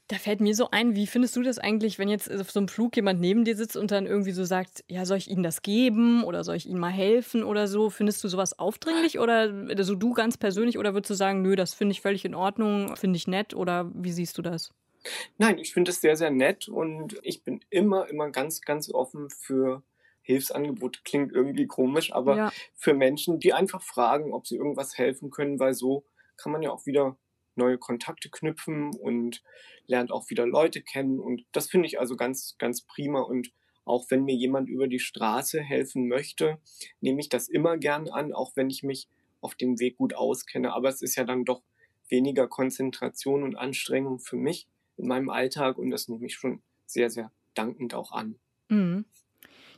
Da 0.09 0.17
fällt 0.17 0.41
mir 0.41 0.55
so 0.55 0.71
ein, 0.71 0.95
wie 0.95 1.05
findest 1.05 1.35
du 1.35 1.43
das 1.43 1.59
eigentlich, 1.59 1.99
wenn 1.99 2.09
jetzt 2.09 2.31
auf 2.31 2.49
so 2.49 2.59
einem 2.59 2.67
Flug 2.67 2.95
jemand 2.95 3.21
neben 3.21 3.45
dir 3.45 3.55
sitzt 3.55 3.77
und 3.77 3.91
dann 3.91 4.07
irgendwie 4.07 4.31
so 4.31 4.43
sagt, 4.43 4.83
ja, 4.87 5.05
soll 5.05 5.17
ich 5.17 5.29
Ihnen 5.29 5.43
das 5.43 5.61
geben 5.61 6.23
oder 6.23 6.43
soll 6.43 6.55
ich 6.55 6.67
Ihnen 6.67 6.79
mal 6.79 6.89
helfen 6.89 7.43
oder 7.43 7.67
so? 7.67 7.91
Findest 7.91 8.23
du 8.23 8.27
sowas 8.27 8.57
aufdringlich 8.57 9.19
oder 9.19 9.53
also 9.69 9.93
du 9.93 10.13
ganz 10.13 10.35
persönlich 10.35 10.79
oder 10.79 10.95
würdest 10.95 11.11
du 11.11 11.13
sagen, 11.13 11.43
nö, 11.43 11.55
das 11.55 11.75
finde 11.75 11.91
ich 11.91 12.01
völlig 12.01 12.25
in 12.25 12.33
Ordnung, 12.33 12.95
finde 12.95 13.17
ich 13.17 13.27
nett 13.27 13.53
oder 13.53 13.91
wie 13.93 14.11
siehst 14.11 14.35
du 14.39 14.41
das? 14.41 14.73
Nein, 15.37 15.59
ich 15.59 15.73
finde 15.73 15.91
es 15.91 16.01
sehr, 16.01 16.15
sehr 16.15 16.31
nett 16.31 16.67
und 16.67 17.19
ich 17.21 17.43
bin 17.43 17.63
immer, 17.69 18.09
immer 18.09 18.31
ganz, 18.31 18.61
ganz 18.61 18.91
offen 18.91 19.29
für 19.29 19.83
Hilfsangebote. 20.23 21.01
Klingt 21.03 21.31
irgendwie 21.33 21.67
komisch, 21.67 22.11
aber 22.13 22.35
ja. 22.35 22.51
für 22.73 22.95
Menschen, 22.95 23.39
die 23.39 23.53
einfach 23.53 23.83
fragen, 23.83 24.33
ob 24.33 24.47
sie 24.47 24.57
irgendwas 24.57 24.97
helfen 24.97 25.29
können, 25.29 25.59
weil 25.59 25.75
so 25.75 26.03
kann 26.35 26.51
man 26.51 26.63
ja 26.63 26.71
auch 26.71 26.85
wieder 26.85 27.15
neue 27.59 27.77
Kontakte 27.77 28.29
knüpfen 28.29 28.95
und 28.95 29.43
lernt 29.85 30.11
auch 30.11 30.29
wieder 30.29 30.47
Leute 30.47 30.81
kennen. 30.81 31.19
Und 31.19 31.45
das 31.51 31.69
finde 31.69 31.87
ich 31.87 31.99
also 31.99 32.15
ganz, 32.15 32.55
ganz 32.57 32.81
prima. 32.81 33.21
Und 33.21 33.51
auch 33.85 34.05
wenn 34.09 34.23
mir 34.23 34.35
jemand 34.35 34.69
über 34.69 34.87
die 34.87 34.99
Straße 34.99 35.61
helfen 35.61 36.07
möchte, 36.07 36.59
nehme 37.01 37.19
ich 37.19 37.29
das 37.29 37.47
immer 37.47 37.77
gern 37.77 38.09
an, 38.09 38.33
auch 38.33 38.55
wenn 38.55 38.69
ich 38.69 38.83
mich 38.83 39.07
auf 39.41 39.55
dem 39.55 39.79
Weg 39.79 39.97
gut 39.97 40.15
auskenne. 40.15 40.73
Aber 40.73 40.89
es 40.89 41.01
ist 41.01 41.15
ja 41.15 41.23
dann 41.23 41.45
doch 41.45 41.61
weniger 42.09 42.47
Konzentration 42.47 43.43
und 43.43 43.55
Anstrengung 43.55 44.19
für 44.19 44.37
mich 44.37 44.67
in 44.97 45.07
meinem 45.07 45.29
Alltag 45.29 45.77
und 45.77 45.91
das 45.91 46.07
nehme 46.07 46.25
ich 46.25 46.35
schon 46.35 46.61
sehr, 46.85 47.09
sehr 47.09 47.31
dankend 47.53 47.93
auch 47.93 48.11
an. 48.11 48.35
Mhm. 48.69 49.05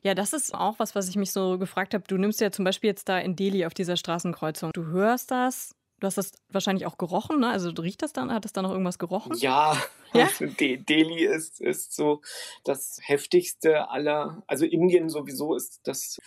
Ja, 0.04 0.16
das 0.16 0.34
ist 0.34 0.54
auch 0.56 0.80
was, 0.80 0.96
was 0.96 1.10
ich 1.10 1.16
mich 1.16 1.32
so 1.32 1.60
gefragt 1.60 1.94
habe. 1.94 2.04
Du 2.08 2.18
nimmst 2.18 2.42
ja 2.42 2.52
zum 2.52 2.66
Beispiel 2.66 2.90
jetzt 2.90 3.08
da 3.08 3.20
in 3.20 3.36
Delhi 3.36 3.66
auf 3.66 3.74
dieser 3.74 3.98
Straßenkreuzung. 3.98 4.72
Du 4.74 4.88
hörst 4.88 5.30
das, 5.30 5.76
du 6.02 6.08
hast 6.08 6.18
das 6.18 6.34
wahrscheinlich 6.50 6.86
auch 6.86 6.98
gerochen, 6.98 7.40
ne? 7.40 7.50
Also 7.50 7.70
riecht 7.70 8.02
das 8.02 8.12
dann? 8.12 8.34
Hat 8.34 8.44
es 8.44 8.52
da 8.52 8.62
noch 8.62 8.72
irgendwas 8.72 9.00
gerochen? 9.00 9.38
Ja, 9.38 9.74
ja? 10.14 10.30
Also 10.42 10.46
Delhi 10.48 11.24
ist, 11.24 11.62
ist 11.62 11.96
so 11.96 12.22
das 12.66 13.00
heftigste 13.02 13.90
aller, 13.90 14.44
also 14.48 14.66
Indien 14.66 15.08
sowieso 15.08 15.56
ist 15.56 15.80
das, 15.84 16.18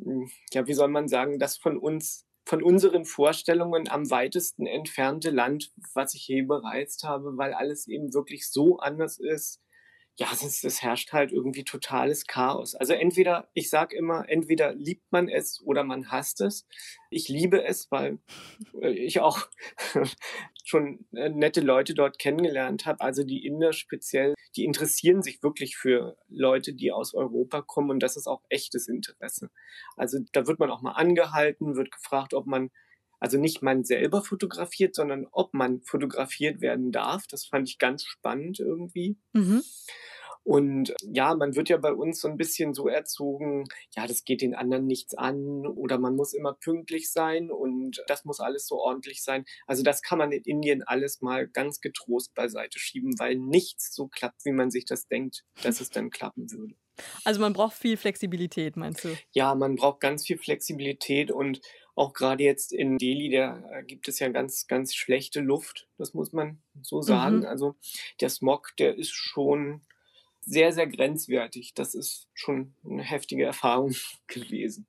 hm, 0.00 0.30
ja, 0.52 0.66
wie 0.68 0.74
soll 0.74 0.88
man 0.88 1.08
sagen, 1.08 1.40
das 1.40 1.56
von 1.56 1.76
uns 1.76 2.24
von 2.48 2.62
unseren 2.62 3.04
Vorstellungen 3.04 3.88
am 3.88 4.08
weitesten 4.08 4.66
entfernte 4.66 5.30
Land, 5.30 5.72
was 5.94 6.14
ich 6.14 6.28
je 6.28 6.42
bereist 6.42 7.02
habe, 7.02 7.36
weil 7.36 7.52
alles 7.52 7.88
eben 7.88 8.14
wirklich 8.14 8.48
so 8.48 8.78
anders 8.78 9.18
ist. 9.18 9.60
Ja, 10.18 10.28
es, 10.32 10.42
ist, 10.42 10.64
es 10.64 10.82
herrscht 10.82 11.12
halt 11.12 11.30
irgendwie 11.30 11.62
totales 11.64 12.26
Chaos. 12.26 12.74
Also 12.74 12.94
entweder, 12.94 13.50
ich 13.52 13.68
sage 13.68 13.94
immer, 13.94 14.26
entweder 14.30 14.74
liebt 14.74 15.12
man 15.12 15.28
es 15.28 15.62
oder 15.62 15.84
man 15.84 16.10
hasst 16.10 16.40
es. 16.40 16.66
Ich 17.10 17.28
liebe 17.28 17.62
es, 17.62 17.90
weil 17.90 18.18
äh, 18.80 18.92
ich 18.92 19.20
auch 19.20 19.46
schon 20.64 21.06
äh, 21.12 21.28
nette 21.28 21.60
Leute 21.60 21.92
dort 21.92 22.18
kennengelernt 22.18 22.86
habe. 22.86 23.02
Also 23.02 23.24
die 23.24 23.44
Inder 23.44 23.74
speziell, 23.74 24.34
die 24.56 24.64
interessieren 24.64 25.22
sich 25.22 25.42
wirklich 25.42 25.76
für 25.76 26.16
Leute, 26.28 26.72
die 26.72 26.92
aus 26.92 27.12
Europa 27.12 27.60
kommen 27.60 27.90
und 27.90 28.00
das 28.02 28.16
ist 28.16 28.26
auch 28.26 28.42
echtes 28.48 28.88
Interesse. 28.88 29.50
Also 29.96 30.18
da 30.32 30.46
wird 30.46 30.58
man 30.58 30.70
auch 30.70 30.80
mal 30.80 30.92
angehalten, 30.92 31.76
wird 31.76 31.92
gefragt, 31.92 32.32
ob 32.32 32.46
man 32.46 32.70
also 33.26 33.38
nicht 33.38 33.60
man 33.60 33.82
selber 33.82 34.22
fotografiert, 34.22 34.94
sondern 34.94 35.26
ob 35.32 35.52
man 35.52 35.82
fotografiert 35.82 36.60
werden 36.60 36.92
darf. 36.92 37.26
Das 37.26 37.44
fand 37.44 37.68
ich 37.68 37.80
ganz 37.80 38.04
spannend 38.04 38.60
irgendwie. 38.60 39.18
Mhm. 39.32 39.64
Und 40.44 40.94
ja, 41.02 41.34
man 41.34 41.56
wird 41.56 41.68
ja 41.68 41.76
bei 41.76 41.92
uns 41.92 42.20
so 42.20 42.28
ein 42.28 42.36
bisschen 42.36 42.72
so 42.72 42.86
erzogen, 42.86 43.64
ja, 43.96 44.06
das 44.06 44.22
geht 44.22 44.42
den 44.42 44.54
anderen 44.54 44.86
nichts 44.86 45.14
an 45.14 45.66
oder 45.66 45.98
man 45.98 46.14
muss 46.14 46.34
immer 46.34 46.52
pünktlich 46.52 47.10
sein 47.10 47.50
und 47.50 48.00
das 48.06 48.24
muss 48.24 48.38
alles 48.38 48.68
so 48.68 48.76
ordentlich 48.76 49.24
sein. 49.24 49.44
Also 49.66 49.82
das 49.82 50.02
kann 50.02 50.18
man 50.18 50.30
in 50.30 50.44
Indien 50.44 50.84
alles 50.84 51.20
mal 51.20 51.48
ganz 51.48 51.80
getrost 51.80 52.32
beiseite 52.32 52.78
schieben, 52.78 53.18
weil 53.18 53.34
nichts 53.34 53.92
so 53.92 54.06
klappt, 54.06 54.44
wie 54.44 54.52
man 54.52 54.70
sich 54.70 54.84
das 54.84 55.08
denkt, 55.08 55.42
dass 55.64 55.80
es 55.80 55.90
dann 55.90 56.10
klappen 56.10 56.48
würde. 56.52 56.76
Also 57.24 57.40
man 57.40 57.52
braucht 57.52 57.74
viel 57.74 57.96
Flexibilität, 57.96 58.76
meinst 58.76 59.02
du? 59.02 59.08
Ja, 59.32 59.56
man 59.56 59.74
braucht 59.74 59.98
ganz 59.98 60.24
viel 60.24 60.38
Flexibilität 60.38 61.32
und 61.32 61.60
auch 61.96 62.12
gerade 62.12 62.44
jetzt 62.44 62.72
in 62.72 62.98
Delhi, 62.98 63.30
da 63.30 63.80
gibt 63.80 64.06
es 64.06 64.18
ja 64.18 64.28
ganz, 64.28 64.66
ganz 64.66 64.94
schlechte 64.94 65.40
Luft, 65.40 65.88
das 65.96 66.14
muss 66.14 66.32
man 66.32 66.58
so 66.82 67.00
sagen. 67.00 67.38
Mhm. 67.38 67.46
Also 67.46 67.74
der 68.20 68.28
Smog, 68.28 68.74
der 68.78 68.96
ist 68.96 69.12
schon 69.12 69.80
sehr, 70.42 70.72
sehr 70.72 70.86
grenzwertig. 70.86 71.72
Das 71.74 71.94
ist 71.94 72.28
schon 72.34 72.74
eine 72.84 73.02
heftige 73.02 73.44
Erfahrung 73.44 73.94
gewesen. 74.28 74.86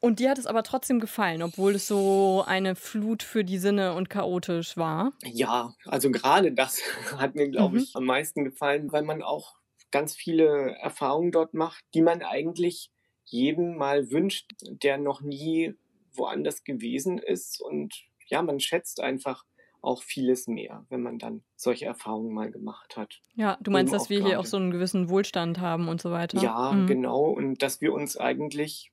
Und 0.00 0.18
dir 0.18 0.30
hat 0.30 0.38
es 0.38 0.46
aber 0.46 0.62
trotzdem 0.62 1.00
gefallen, 1.00 1.42
obwohl 1.42 1.76
es 1.76 1.86
so 1.86 2.44
eine 2.46 2.76
Flut 2.76 3.22
für 3.22 3.44
die 3.44 3.58
Sinne 3.58 3.94
und 3.94 4.10
chaotisch 4.10 4.76
war? 4.76 5.12
Ja, 5.24 5.74
also 5.86 6.10
gerade 6.10 6.52
das 6.52 6.82
hat 7.16 7.36
mir, 7.36 7.48
glaube 7.48 7.76
mhm. 7.76 7.82
ich, 7.82 7.96
am 7.96 8.04
meisten 8.04 8.44
gefallen, 8.44 8.92
weil 8.92 9.04
man 9.04 9.22
auch 9.22 9.54
ganz 9.92 10.16
viele 10.16 10.76
Erfahrungen 10.80 11.30
dort 11.30 11.54
macht, 11.54 11.84
die 11.94 12.02
man 12.02 12.22
eigentlich 12.22 12.90
jedem 13.24 13.76
mal 13.76 14.10
wünscht, 14.10 14.52
der 14.60 14.98
noch 14.98 15.20
nie 15.20 15.74
woanders 16.16 16.64
gewesen 16.64 17.18
ist. 17.18 17.60
Und 17.60 17.94
ja, 18.26 18.42
man 18.42 18.60
schätzt 18.60 19.00
einfach 19.00 19.44
auch 19.86 20.02
vieles 20.02 20.48
mehr, 20.48 20.84
wenn 20.88 21.00
man 21.00 21.18
dann 21.18 21.42
solche 21.54 21.86
Erfahrungen 21.86 22.34
mal 22.34 22.50
gemacht 22.50 22.96
hat. 22.96 23.22
Ja, 23.34 23.56
du 23.60 23.70
meinst, 23.70 23.92
dass 23.92 24.10
wir 24.10 24.22
hier 24.24 24.40
auch 24.40 24.46
so 24.46 24.56
einen 24.56 24.70
gewissen 24.70 25.08
Wohlstand 25.08 25.60
haben 25.60 25.88
und 25.88 26.00
so 26.00 26.10
weiter? 26.10 26.42
Ja, 26.42 26.72
mhm. 26.72 26.86
genau. 26.86 27.26
Und 27.30 27.62
dass 27.62 27.80
wir 27.80 27.92
uns 27.92 28.16
eigentlich, 28.16 28.92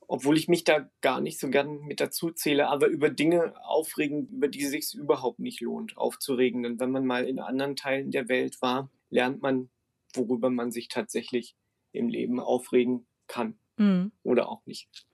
obwohl 0.00 0.38
ich 0.38 0.48
mich 0.48 0.64
da 0.64 0.88
gar 1.02 1.20
nicht 1.20 1.38
so 1.38 1.50
gern 1.50 1.80
mit 1.82 2.00
dazu 2.00 2.30
zähle, 2.30 2.68
aber 2.68 2.86
über 2.86 3.10
Dinge 3.10 3.54
aufregen, 3.66 4.26
über 4.28 4.48
die 4.48 4.62
es 4.62 4.70
sich 4.70 4.94
überhaupt 4.94 5.38
nicht 5.38 5.60
lohnt, 5.60 5.96
aufzuregen. 5.98 6.62
Denn 6.62 6.80
wenn 6.80 6.90
man 6.90 7.04
mal 7.04 7.26
in 7.26 7.38
anderen 7.38 7.76
Teilen 7.76 8.10
der 8.10 8.28
Welt 8.28 8.62
war, 8.62 8.90
lernt 9.10 9.42
man, 9.42 9.68
worüber 10.14 10.48
man 10.48 10.72
sich 10.72 10.88
tatsächlich 10.88 11.56
im 11.92 12.08
Leben 12.08 12.40
aufregen 12.40 13.06
kann. 13.26 13.58
Mhm. 13.76 14.12
Oder 14.22 14.48
auch 14.48 14.64
nicht. 14.64 15.06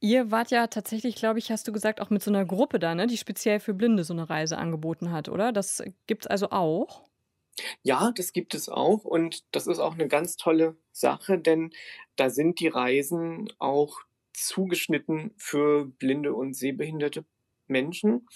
Ihr 0.00 0.30
wart 0.30 0.50
ja 0.52 0.68
tatsächlich, 0.68 1.16
glaube 1.16 1.38
ich, 1.40 1.50
hast 1.50 1.66
du 1.66 1.72
gesagt, 1.72 2.00
auch 2.00 2.10
mit 2.10 2.22
so 2.22 2.30
einer 2.30 2.44
Gruppe 2.44 2.78
da, 2.78 2.94
ne, 2.94 3.06
die 3.08 3.16
speziell 3.16 3.58
für 3.60 3.74
Blinde 3.74 4.04
so 4.04 4.12
eine 4.12 4.30
Reise 4.30 4.56
angeboten 4.58 5.10
hat, 5.10 5.28
oder? 5.28 5.52
Das 5.52 5.82
gibt 6.06 6.24
es 6.24 6.26
also 6.28 6.50
auch? 6.50 7.02
Ja, 7.82 8.12
das 8.14 8.32
gibt 8.32 8.54
es 8.54 8.68
auch 8.68 9.04
und 9.04 9.44
das 9.54 9.66
ist 9.66 9.78
auch 9.78 9.94
eine 9.94 10.08
ganz 10.08 10.36
tolle 10.36 10.76
Sache, 10.92 11.38
denn 11.38 11.72
da 12.16 12.30
sind 12.30 12.60
die 12.60 12.68
Reisen 12.68 13.52
auch 13.58 13.98
zugeschnitten 14.32 15.32
für 15.36 15.86
blinde 15.86 16.34
und 16.34 16.54
sehbehinderte 16.54 17.24
Menschen. 17.66 18.26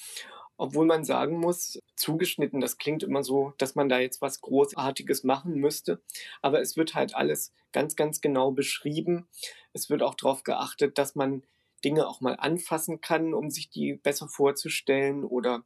Obwohl 0.62 0.86
man 0.86 1.02
sagen 1.02 1.40
muss, 1.40 1.80
zugeschnitten, 1.96 2.60
das 2.60 2.78
klingt 2.78 3.02
immer 3.02 3.24
so, 3.24 3.52
dass 3.58 3.74
man 3.74 3.88
da 3.88 3.98
jetzt 3.98 4.22
was 4.22 4.40
Großartiges 4.40 5.24
machen 5.24 5.54
müsste. 5.56 6.00
Aber 6.40 6.60
es 6.60 6.76
wird 6.76 6.94
halt 6.94 7.16
alles 7.16 7.52
ganz, 7.72 7.96
ganz 7.96 8.20
genau 8.20 8.52
beschrieben. 8.52 9.26
Es 9.72 9.90
wird 9.90 10.04
auch 10.04 10.14
darauf 10.14 10.44
geachtet, 10.44 10.98
dass 10.98 11.16
man 11.16 11.42
Dinge 11.84 12.06
auch 12.06 12.20
mal 12.20 12.36
anfassen 12.36 13.00
kann, 13.00 13.34
um 13.34 13.50
sich 13.50 13.70
die 13.70 13.94
besser 13.94 14.28
vorzustellen. 14.28 15.24
Oder 15.24 15.64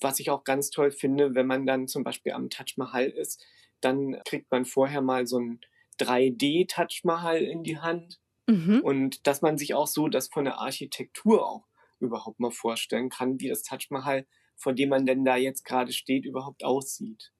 was 0.00 0.18
ich 0.18 0.30
auch 0.30 0.42
ganz 0.42 0.70
toll 0.70 0.90
finde, 0.90 1.36
wenn 1.36 1.46
man 1.46 1.64
dann 1.64 1.86
zum 1.86 2.02
Beispiel 2.02 2.32
am 2.32 2.50
Taj 2.50 2.72
Mahal 2.74 3.06
ist, 3.06 3.46
dann 3.80 4.20
kriegt 4.24 4.50
man 4.50 4.64
vorher 4.64 5.00
mal 5.00 5.28
so 5.28 5.38
ein 5.38 5.60
3D-Taj 6.00 7.02
Mahal 7.04 7.42
in 7.42 7.62
die 7.62 7.78
Hand. 7.78 8.18
Mhm. 8.48 8.80
Und 8.80 9.28
dass 9.28 9.42
man 9.42 9.58
sich 9.58 9.74
auch 9.74 9.86
so 9.86 10.08
das 10.08 10.26
von 10.26 10.44
der 10.44 10.58
Architektur 10.58 11.46
auch 11.46 11.67
überhaupt 12.00 12.40
mal 12.40 12.50
vorstellen 12.50 13.08
kann, 13.08 13.40
wie 13.40 13.48
das 13.48 13.62
Taj 13.62 13.86
Mahal, 13.90 14.26
vor 14.56 14.72
dem 14.72 14.88
man 14.88 15.06
denn 15.06 15.24
da 15.24 15.36
jetzt 15.36 15.64
gerade 15.64 15.92
steht, 15.92 16.24
überhaupt 16.24 16.64
aussieht. 16.64 17.32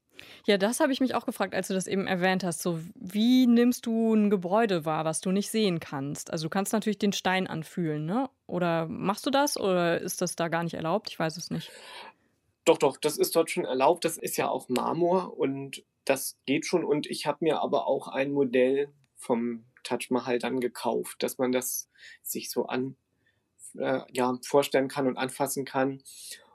Ja, 0.46 0.58
das 0.58 0.80
habe 0.80 0.92
ich 0.92 1.00
mich 1.00 1.14
auch 1.14 1.26
gefragt, 1.26 1.54
als 1.54 1.68
du 1.68 1.74
das 1.74 1.86
eben 1.86 2.06
erwähnt 2.06 2.44
hast. 2.44 2.62
So, 2.62 2.80
wie 2.94 3.46
nimmst 3.46 3.86
du 3.86 4.14
ein 4.14 4.30
Gebäude 4.30 4.84
wahr, 4.84 5.04
was 5.04 5.20
du 5.20 5.30
nicht 5.30 5.50
sehen 5.50 5.80
kannst? 5.80 6.32
Also 6.32 6.46
du 6.46 6.50
kannst 6.50 6.72
natürlich 6.72 6.98
den 6.98 7.12
Stein 7.12 7.46
anfühlen, 7.46 8.04
ne? 8.04 8.28
Oder 8.46 8.86
machst 8.86 9.26
du 9.26 9.30
das 9.30 9.58
oder 9.58 10.00
ist 10.00 10.20
das 10.20 10.36
da 10.36 10.48
gar 10.48 10.64
nicht 10.64 10.74
erlaubt? 10.74 11.10
Ich 11.10 11.18
weiß 11.18 11.36
es 11.36 11.50
nicht. 11.50 11.70
Doch, 12.64 12.78
doch, 12.78 12.96
das 12.96 13.16
ist 13.16 13.34
dort 13.36 13.50
schon 13.50 13.64
erlaubt. 13.64 14.04
Das 14.04 14.18
ist 14.18 14.36
ja 14.36 14.48
auch 14.48 14.68
Marmor 14.68 15.38
und 15.38 15.84
das 16.04 16.38
geht 16.46 16.66
schon. 16.66 16.84
Und 16.84 17.06
ich 17.06 17.26
habe 17.26 17.38
mir 17.40 17.60
aber 17.60 17.86
auch 17.86 18.08
ein 18.08 18.32
Modell 18.32 18.92
vom 19.16 19.64
Taj 19.84 20.06
Mahal 20.10 20.38
dann 20.38 20.60
gekauft, 20.60 21.22
dass 21.22 21.38
man 21.38 21.52
das 21.52 21.90
sich 22.22 22.50
so 22.50 22.66
an, 22.66 22.96
äh, 23.76 24.00
ja, 24.12 24.38
vorstellen 24.44 24.88
kann 24.88 25.06
und 25.06 25.16
anfassen 25.16 25.64
kann. 25.64 26.02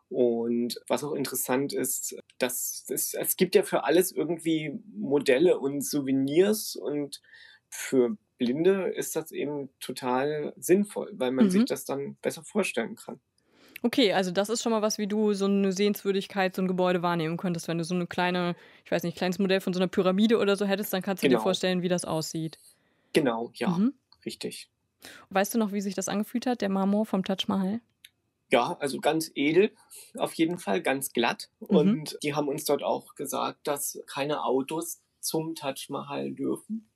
Und 0.09 0.79
was 0.87 1.03
auch 1.03 1.13
interessant 1.13 1.73
ist, 1.73 2.15
dass 2.37 2.85
es, 2.89 3.13
es 3.13 3.35
gibt 3.35 3.55
ja 3.55 3.63
für 3.63 3.83
alles 3.83 4.11
irgendwie 4.11 4.79
Modelle 4.95 5.59
und 5.59 5.81
Souvenirs 5.81 6.75
und 6.75 7.21
für 7.69 8.15
Blinde 8.37 8.89
ist 8.89 9.15
das 9.15 9.31
eben 9.31 9.69
total 9.79 10.53
sinnvoll, 10.57 11.11
weil 11.13 11.31
man 11.31 11.45
mhm. 11.45 11.49
sich 11.49 11.65
das 11.65 11.85
dann 11.85 12.15
besser 12.21 12.43
vorstellen 12.43 12.95
kann. 12.95 13.19
Okay, 13.81 14.13
also 14.13 14.31
das 14.31 14.49
ist 14.49 14.63
schon 14.63 14.71
mal 14.71 14.81
was, 14.81 14.97
wie 14.97 15.07
du 15.07 15.33
so 15.33 15.45
eine 15.45 15.73
Sehenswürdigkeit, 15.73 16.55
so 16.55 16.61
ein 16.61 16.69
Gebäude 16.69 17.01
wahrnehmen 17.01 17.35
könntest. 17.35 17.67
Wenn 17.67 17.77
du 17.77 17.83
so 17.83 17.93
eine 17.93 18.07
kleine, 18.07 18.55
ich 18.85 18.91
weiß 18.91 19.03
nicht, 19.03 19.17
kleines 19.17 19.39
Modell 19.39 19.59
von 19.59 19.73
so 19.73 19.79
einer 19.79 19.89
Pyramide 19.89 20.37
oder 20.37 20.55
so 20.55 20.65
hättest, 20.65 20.93
dann 20.93 21.01
kannst 21.01 21.21
du 21.21 21.27
genau. 21.27 21.39
dir 21.39 21.43
vorstellen, 21.43 21.81
wie 21.81 21.89
das 21.89 22.05
aussieht. 22.05 22.59
Genau, 23.11 23.51
ja, 23.55 23.69
mhm. 23.69 23.93
richtig. 24.25 24.69
Weißt 25.29 25.53
du 25.53 25.57
noch, 25.57 25.71
wie 25.71 25.81
sich 25.81 25.95
das 25.95 26.09
angefühlt 26.09 26.45
hat, 26.45 26.61
der 26.61 26.69
Marmor 26.69 27.05
vom 27.05 27.23
Taj 27.23 27.45
Mahal? 27.47 27.81
Ja, 28.51 28.77
also 28.79 28.99
ganz 28.99 29.31
edel, 29.33 29.71
auf 30.15 30.33
jeden 30.33 30.59
Fall, 30.59 30.81
ganz 30.81 31.11
glatt. 31.11 31.49
Mhm. 31.59 31.67
Und 31.67 32.17
die 32.21 32.35
haben 32.35 32.47
uns 32.47 32.65
dort 32.65 32.83
auch 32.83 33.15
gesagt, 33.15 33.67
dass 33.67 33.99
keine 34.05 34.43
Autos 34.43 35.01
zum 35.19 35.55
Taj 35.55 35.87
Mahal 35.89 36.33
dürfen, 36.33 36.87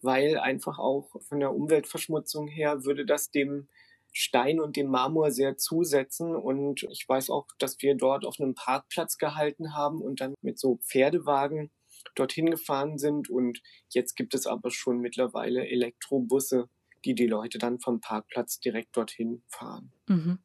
weil 0.00 0.38
einfach 0.38 0.78
auch 0.78 1.10
von 1.20 1.40
der 1.40 1.52
Umweltverschmutzung 1.54 2.46
her 2.46 2.84
würde 2.84 3.04
das 3.04 3.30
dem 3.30 3.68
Stein 4.12 4.60
und 4.60 4.76
dem 4.76 4.88
Marmor 4.88 5.30
sehr 5.30 5.56
zusetzen. 5.56 6.36
Und 6.36 6.84
ich 6.84 7.08
weiß 7.08 7.30
auch, 7.30 7.46
dass 7.58 7.80
wir 7.80 7.94
dort 7.96 8.24
auf 8.26 8.38
einem 8.38 8.54
Parkplatz 8.54 9.18
gehalten 9.18 9.74
haben 9.74 10.02
und 10.02 10.20
dann 10.20 10.34
mit 10.42 10.58
so 10.58 10.76
Pferdewagen 10.84 11.70
dorthin 12.14 12.50
gefahren 12.50 12.98
sind. 12.98 13.30
Und 13.30 13.62
jetzt 13.88 14.14
gibt 14.14 14.34
es 14.34 14.46
aber 14.46 14.70
schon 14.70 15.00
mittlerweile 15.00 15.66
Elektrobusse, 15.66 16.68
die 17.04 17.14
die 17.14 17.26
Leute 17.26 17.58
dann 17.58 17.78
vom 17.78 18.00
Parkplatz 18.00 18.60
direkt 18.60 18.96
dorthin 18.96 19.42
fahren. 19.48 19.92
Mhm. 20.08 20.38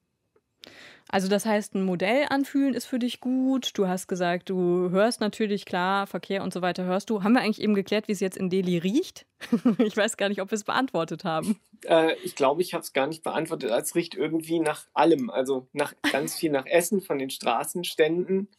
Also 1.10 1.30
das 1.30 1.46
heißt, 1.46 1.76
ein 1.76 1.84
Modell 1.84 2.26
anfühlen 2.30 2.74
ist 2.74 2.86
für 2.86 3.00
dich 3.00 3.22
gut. 3.22 3.72
Du 3.76 3.88
hast 3.88 4.08
gesagt, 4.08 4.50
du 4.50 4.90
hörst 4.90 5.22
natürlich 5.22 5.66
klar, 5.66 6.06
Verkehr 6.06 6.44
und 6.44 6.52
so 6.52 6.62
weiter 6.62 6.84
hörst 6.84 7.10
du. 7.10 7.24
Haben 7.24 7.34
wir 7.34 7.42
eigentlich 7.42 7.62
eben 7.62 7.76
geklärt, 7.76 8.08
wie 8.10 8.12
es 8.12 8.20
jetzt 8.20 8.36
in 8.36 8.50
Delhi 8.50 8.78
riecht? 8.78 9.26
ich 9.78 9.96
weiß 9.96 10.18
gar 10.18 10.28
nicht, 10.28 10.42
ob 10.42 10.52
wir 10.52 10.58
es 10.58 10.66
beantwortet 10.66 11.24
haben. 11.24 11.60
Äh, 11.86 12.16
ich 12.26 12.36
glaube, 12.36 12.62
ich 12.62 12.74
habe 12.74 12.82
es 12.82 12.92
gar 12.92 13.08
nicht 13.08 13.24
beantwortet. 13.24 13.72
Es 13.72 13.96
riecht 13.96 14.16
irgendwie 14.16 14.60
nach 14.60 14.88
allem. 14.94 15.30
Also 15.30 15.70
nach 15.72 15.94
ganz 16.12 16.36
viel 16.36 16.52
nach 16.52 16.66
Essen 16.66 17.02
von 17.02 17.20
den 17.20 17.30
Straßenständen 17.30 18.50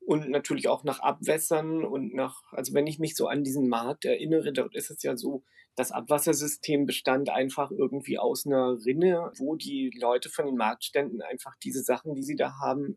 und 0.00 0.30
natürlich 0.30 0.68
auch 0.68 0.84
nach 0.84 1.00
Abwässern 1.00 1.84
und 1.84 2.14
nach, 2.14 2.42
also 2.52 2.74
wenn 2.74 2.86
ich 2.86 2.98
mich 2.98 3.14
so 3.14 3.28
an 3.28 3.44
diesen 3.44 3.68
Markt 3.68 4.04
erinnere, 4.04 4.52
dort 4.52 4.74
ist 4.74 4.90
es 4.90 5.02
ja 5.02 5.16
so, 5.16 5.44
das 5.76 5.92
Abwassersystem 5.92 6.86
bestand 6.86 7.30
einfach 7.30 7.70
irgendwie 7.70 8.18
aus 8.18 8.44
einer 8.46 8.76
Rinne, 8.84 9.30
wo 9.38 9.56
die 9.56 9.90
Leute 9.98 10.28
von 10.28 10.46
den 10.46 10.56
Marktständen 10.56 11.22
einfach 11.22 11.54
diese 11.62 11.82
Sachen, 11.82 12.14
die 12.14 12.22
sie 12.22 12.36
da 12.36 12.54
haben, 12.60 12.96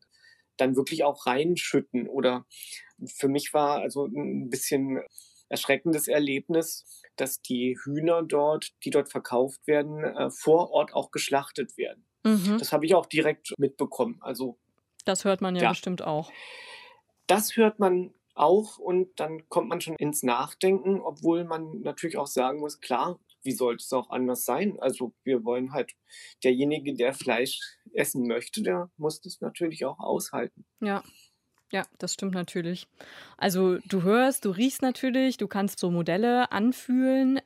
dann 0.57 0.75
wirklich 0.75 1.03
auch 1.03 1.25
reinschütten. 1.25 2.07
Oder 2.07 2.45
für 3.05 3.27
mich 3.27 3.53
war 3.53 3.79
also 3.81 4.05
ein 4.05 4.49
bisschen 4.49 5.01
erschreckendes 5.49 6.07
Erlebnis, 6.07 7.01
dass 7.15 7.41
die 7.41 7.77
Hühner 7.83 8.23
dort, 8.23 8.71
die 8.83 8.89
dort 8.89 9.09
verkauft 9.09 9.67
werden, 9.67 10.03
äh, 10.03 10.31
vor 10.31 10.71
Ort 10.71 10.93
auch 10.93 11.11
geschlachtet 11.11 11.77
werden. 11.77 12.05
Mhm. 12.23 12.57
Das 12.57 12.71
habe 12.71 12.85
ich 12.85 12.95
auch 12.95 13.05
direkt 13.05 13.53
mitbekommen. 13.57 14.17
Also 14.21 14.57
das 15.05 15.25
hört 15.25 15.41
man 15.41 15.55
ja, 15.55 15.63
ja 15.63 15.69
bestimmt 15.69 16.01
auch. 16.01 16.31
Das 17.27 17.55
hört 17.57 17.79
man 17.79 18.13
auch 18.35 18.77
und 18.79 19.19
dann 19.19 19.47
kommt 19.49 19.69
man 19.69 19.81
schon 19.81 19.95
ins 19.95 20.23
Nachdenken, 20.23 21.01
obwohl 21.01 21.43
man 21.43 21.81
natürlich 21.81 22.17
auch 22.17 22.27
sagen 22.27 22.59
muss, 22.59 22.79
klar, 22.79 23.19
wie 23.43 23.51
sollte 23.51 23.83
es 23.83 23.93
auch 23.93 24.09
anders 24.09 24.45
sein? 24.45 24.79
Also 24.79 25.13
wir 25.23 25.43
wollen 25.43 25.73
halt, 25.73 25.93
derjenige, 26.43 26.95
der 26.95 27.13
Fleisch 27.13 27.59
essen 27.93 28.27
möchte, 28.27 28.63
der 28.63 28.89
muss 28.97 29.21
das 29.21 29.41
natürlich 29.41 29.85
auch 29.85 29.99
aushalten. 29.99 30.65
Ja. 30.81 31.03
Ja, 31.71 31.85
das 31.97 32.13
stimmt 32.13 32.35
natürlich. 32.35 32.87
Also 33.37 33.79
du 33.79 34.03
hörst, 34.03 34.45
du 34.45 34.51
riechst 34.51 34.83
natürlich, 34.83 35.37
du 35.37 35.47
kannst 35.47 35.79
so 35.79 35.89
Modelle 35.89 36.51
anfühlen. 36.51 37.39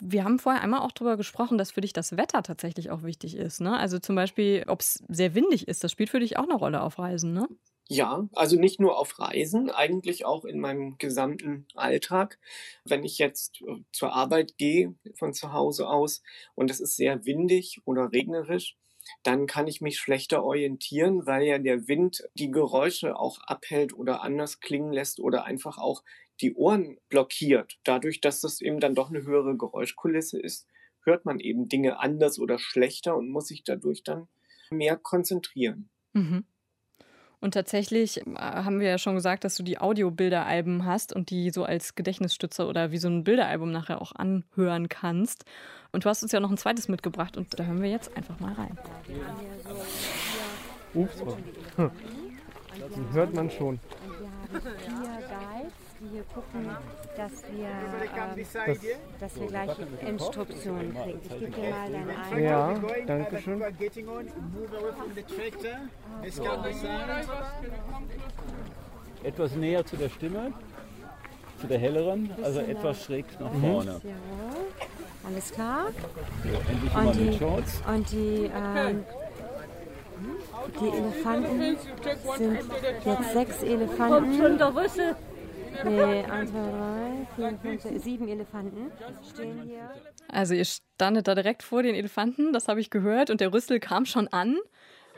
Wir 0.00 0.24
haben 0.24 0.38
vorher 0.38 0.62
einmal 0.62 0.80
auch 0.80 0.92
darüber 0.92 1.16
gesprochen, 1.16 1.58
dass 1.58 1.72
für 1.72 1.80
dich 1.80 1.94
das 1.94 2.16
Wetter 2.16 2.42
tatsächlich 2.42 2.90
auch 2.90 3.04
wichtig 3.04 3.36
ist. 3.36 3.60
Ne? 3.60 3.76
Also 3.78 3.98
zum 3.98 4.16
Beispiel, 4.16 4.64
ob 4.66 4.80
es 4.80 5.02
sehr 5.08 5.34
windig 5.34 5.68
ist, 5.68 5.84
das 5.84 5.92
spielt 5.92 6.10
für 6.10 6.20
dich 6.20 6.36
auch 6.36 6.44
eine 6.44 6.54
Rolle 6.56 6.82
auf 6.82 6.98
Reisen, 6.98 7.32
ne? 7.32 7.48
Ja, 7.88 8.28
also 8.32 8.58
nicht 8.58 8.80
nur 8.80 8.98
auf 8.98 9.18
Reisen, 9.18 9.70
eigentlich 9.70 10.24
auch 10.24 10.44
in 10.46 10.58
meinem 10.58 10.96
gesamten 10.96 11.66
Alltag. 11.74 12.38
Wenn 12.84 13.04
ich 13.04 13.18
jetzt 13.18 13.60
äh, 13.62 13.82
zur 13.92 14.12
Arbeit 14.14 14.56
gehe 14.56 14.94
von 15.14 15.34
zu 15.34 15.52
Hause 15.52 15.88
aus 15.88 16.22
und 16.54 16.70
es 16.70 16.80
ist 16.80 16.96
sehr 16.96 17.26
windig 17.26 17.82
oder 17.84 18.10
regnerisch, 18.10 18.76
dann 19.22 19.46
kann 19.46 19.66
ich 19.66 19.82
mich 19.82 19.98
schlechter 19.98 20.42
orientieren, 20.44 21.26
weil 21.26 21.42
ja 21.44 21.58
der 21.58 21.86
Wind 21.86 22.22
die 22.34 22.50
Geräusche 22.50 23.16
auch 23.18 23.38
abhält 23.40 23.92
oder 23.92 24.22
anders 24.22 24.60
klingen 24.60 24.92
lässt 24.92 25.20
oder 25.20 25.44
einfach 25.44 25.76
auch 25.76 26.02
die 26.40 26.54
Ohren 26.54 26.96
blockiert. 27.10 27.78
Dadurch, 27.84 28.22
dass 28.22 28.40
das 28.40 28.62
eben 28.62 28.80
dann 28.80 28.94
doch 28.94 29.10
eine 29.10 29.24
höhere 29.24 29.58
Geräuschkulisse 29.58 30.40
ist, 30.40 30.66
hört 31.02 31.26
man 31.26 31.38
eben 31.38 31.68
Dinge 31.68 31.98
anders 32.00 32.38
oder 32.38 32.58
schlechter 32.58 33.14
und 33.14 33.28
muss 33.28 33.48
sich 33.48 33.62
dadurch 33.62 34.02
dann 34.04 34.28
mehr 34.70 34.96
konzentrieren. 34.96 35.90
Mhm. 36.14 36.44
Und 37.44 37.52
tatsächlich 37.52 38.26
äh, 38.26 38.38
haben 38.38 38.80
wir 38.80 38.88
ja 38.88 38.96
schon 38.96 39.16
gesagt, 39.16 39.44
dass 39.44 39.54
du 39.54 39.62
die 39.62 39.76
Audiobilderalben 39.76 40.86
hast 40.86 41.12
und 41.12 41.28
die 41.28 41.50
so 41.50 41.64
als 41.64 41.94
Gedächtnisstütze 41.94 42.66
oder 42.66 42.90
wie 42.90 42.96
so 42.96 43.06
ein 43.06 43.22
Bilderalbum 43.22 43.70
nachher 43.70 44.00
auch 44.00 44.12
anhören 44.12 44.88
kannst. 44.88 45.44
Und 45.92 46.06
du 46.06 46.08
hast 46.08 46.22
uns 46.22 46.32
ja 46.32 46.40
noch 46.40 46.50
ein 46.50 46.56
zweites 46.56 46.88
mitgebracht 46.88 47.36
und 47.36 47.60
da 47.60 47.64
hören 47.64 47.82
wir 47.82 47.90
jetzt 47.90 48.16
einfach 48.16 48.40
mal 48.40 48.54
rein. 48.54 48.78
Ups. 50.94 51.20
Hm. 51.76 51.90
Das 52.80 52.90
hört 53.12 53.34
man 53.34 53.50
schon 53.50 53.78
die 56.04 56.10
hier 56.10 56.24
gucken, 56.34 56.68
dass 57.16 57.32
wir, 57.52 57.68
äh, 57.68 58.76
dass 59.20 59.40
wir 59.40 59.46
gleich 59.46 59.70
Instruktionen 60.06 60.94
kriegen. 60.94 61.20
Ich 61.22 61.38
gebe 61.38 61.50
dir 61.50 61.70
mal 61.70 61.90
dein 61.90 62.10
ein. 62.32 62.44
Ja, 62.44 62.74
danke 63.06 63.40
schön. 63.40 63.62
Etwas 69.22 69.54
näher 69.56 69.86
zu 69.86 69.96
der 69.96 70.08
Stimme, 70.10 70.52
zu 71.60 71.66
der 71.66 71.78
helleren, 71.78 72.30
also 72.42 72.60
etwas 72.60 73.02
schräg 73.04 73.24
nach 73.40 73.52
vorne. 73.52 74.00
Ja, 74.04 74.10
alles 75.26 75.50
klar. 75.50 75.86
So, 76.42 76.48
endlich 76.70 76.94
und, 76.94 77.14
die, 77.14 77.90
und 77.90 78.12
die, 78.12 78.50
ähm, 78.54 79.04
die 80.80 80.88
Elefanten 80.88 81.76
sind 82.36 82.58
jetzt 83.04 83.32
sechs 83.32 83.62
Elefanten. 83.62 84.58
Nee, 85.84 86.24
eins, 86.24 86.50
zwei, 86.50 86.60
drei, 86.60 87.26
vier, 87.34 87.58
fünf, 87.58 87.82
sechs, 87.82 88.04
sieben 88.04 88.28
Elefanten 88.28 88.92
stehen 89.32 89.62
hier. 89.62 89.90
Also 90.28 90.54
ihr 90.54 90.64
standet 90.64 91.26
da 91.26 91.34
direkt 91.34 91.62
vor 91.62 91.82
den 91.82 91.94
Elefanten, 91.94 92.52
das 92.52 92.68
habe 92.68 92.80
ich 92.80 92.90
gehört, 92.90 93.30
und 93.30 93.40
der 93.40 93.52
Rüssel 93.52 93.80
kam 93.80 94.06
schon 94.06 94.28
an. 94.28 94.58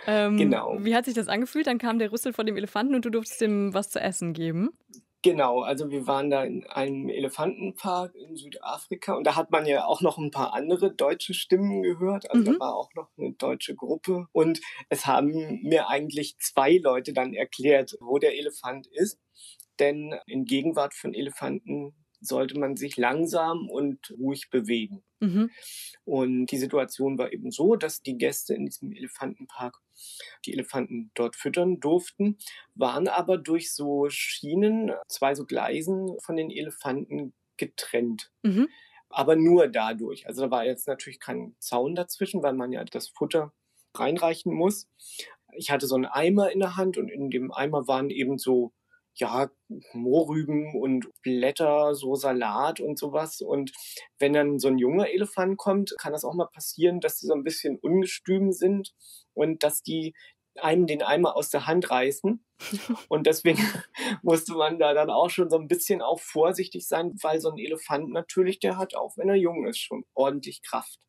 Ähm, 0.07 0.37
genau. 0.37 0.77
Wie 0.81 0.95
hat 0.95 1.05
sich 1.07 1.15
das 1.15 1.29
angefühlt? 1.29 1.67
Dann 1.67 1.79
kam 1.79 1.99
der 1.99 2.13
Rüssel 2.13 2.33
vor 2.33 2.45
dem 2.45 2.57
Elefanten 2.57 2.95
und 2.95 3.05
du 3.05 3.11
durftest 3.11 3.43
ihm 3.43 3.75
was 3.75 3.91
zu 3.91 4.01
essen 4.01 4.33
geben. 4.33 4.71
Genau, 5.23 5.63
also 5.63 5.91
wir 5.91 6.07
waren 6.07 6.31
da 6.31 6.45
in 6.45 6.65
einem 6.69 7.09
Elefantenpark 7.09 8.15
in 8.15 8.37
Südafrika 8.37 9.15
und 9.15 9.27
da 9.27 9.35
hat 9.35 9.51
man 9.51 9.67
ja 9.67 9.85
auch 9.85 10.01
noch 10.01 10.19
ein 10.19 10.31
paar 10.31 10.55
andere 10.55 10.95
deutsche 10.95 11.35
Stimmen 11.35 11.83
gehört. 11.83 12.31
Also 12.31 12.43
mhm. 12.43 12.55
da 12.55 12.61
war 12.61 12.77
auch 12.77 12.91
noch 12.95 13.09
eine 13.19 13.33
deutsche 13.33 13.75
Gruppe 13.75 14.29
und 14.31 14.61
es 14.89 15.07
haben 15.07 15.63
mir 15.63 15.89
eigentlich 15.89 16.37
zwei 16.39 16.77
Leute 16.77 17.13
dann 17.13 17.35
erklärt, 17.35 17.97
wo 18.01 18.19
der 18.19 18.39
Elefant 18.39 18.87
ist 18.87 19.19
denn 19.79 20.15
in 20.27 20.45
Gegenwart 20.45 20.95
von 20.95 21.15
Elefanten 21.15 21.95
sollte 22.21 22.59
man 22.59 22.77
sich 22.77 22.97
langsam 22.97 23.69
und 23.69 24.11
ruhig 24.19 24.49
bewegen. 24.51 25.03
Mhm. 25.21 25.51
Und 26.05 26.47
die 26.47 26.59
Situation 26.59 27.19
war 27.19 27.33
eben 27.33 27.51
so, 27.51 27.77
dass 27.77 28.03
die 28.03 28.19
Gäste 28.19 28.55
in 28.55 28.67
diesem 28.67 28.93
Elefantenpark 28.93 29.79
die 30.45 30.53
Elefanten 30.53 31.11
dort 31.15 31.37
füttern 31.37 31.81
durften, 31.81 32.39
waren 32.75 33.09
aber 33.09 33.39
durch 33.39 33.73
so 33.73 34.09
Schienen, 34.09 34.93
zwei 35.09 35.35
so 35.35 35.45
Gleisen 35.45 36.17
von 36.21 36.37
den 36.37 36.51
Elefanten 36.51 37.35
getrennt. 37.57 38.31
Mhm. 38.43 38.69
Aber 39.09 39.37
nur 39.37 39.69
dadurch. 39.69 40.27
Also 40.27 40.43
da 40.43 40.51
war 40.51 40.65
jetzt 40.65 40.89
natürlich 40.89 41.21
kein 41.21 41.55
Zaun 41.59 41.95
dazwischen, 41.95 42.43
weil 42.43 42.55
man 42.55 42.73
ja 42.73 42.85
das 42.85 43.09
Futter 43.09 43.53
reinreichen 43.95 44.53
muss. 44.53 44.89
Ich 45.57 45.71
hatte 45.71 45.87
so 45.87 45.95
einen 45.95 46.07
Eimer 46.07 46.53
in 46.53 46.61
der 46.61 46.77
Hand 46.77 46.99
und 46.99 47.09
in 47.09 47.31
dem 47.31 47.53
Eimer 47.53 47.87
waren 47.89 48.11
eben 48.11 48.37
so 48.37 48.73
ja, 49.17 49.51
Mohrrüben 49.93 50.75
und 50.81 51.09
Blätter, 51.23 51.95
so 51.95 52.15
Salat 52.15 52.81
und 52.81 52.99
sowas. 52.99 53.41
Und 53.41 53.73
wenn 54.19 54.33
dann 54.33 54.59
so 54.59 54.69
ein 54.69 54.79
junger 54.79 55.09
Elefant 55.09 55.57
kommt, 55.57 55.95
kann 55.99 56.13
das 56.13 56.25
auch 56.25 56.35
mal 56.35 56.49
passieren, 56.49 57.01
dass 57.01 57.19
die 57.19 57.27
so 57.27 57.35
ein 57.35 57.45
bisschen 57.45 57.79
ungestüm 57.79 58.53
sind 58.53 58.93
und 59.35 59.63
dass 59.63 59.83
die 59.83 60.15
einem 60.63 60.87
den 60.87 61.03
Eimer 61.03 61.37
aus 61.37 61.51
der 61.51 61.67
Hand 61.67 61.91
reißen. 61.91 62.43
Und 63.09 63.27
deswegen 63.27 63.59
musste 64.23 64.55
man 64.55 64.79
da 64.79 64.95
dann 64.95 65.11
auch 65.11 65.29
schon 65.29 65.51
so 65.51 65.59
ein 65.59 65.69
bisschen 65.69 66.01
auch 66.01 66.21
vorsichtig 66.21 66.89
sein, 66.89 67.13
weil 67.23 67.41
so 67.41 67.51
ein 67.51 67.59
Elefant 67.59 68.11
natürlich, 68.11 68.59
der 68.61 68.79
hat 68.79 68.95
auch, 68.97 69.17
wenn 69.17 69.29
er 69.29 69.35
jung 69.35 69.67
ist, 69.67 69.79
schon 69.79 70.05
ordentlich 70.15 70.63
Kraft. 70.63 71.01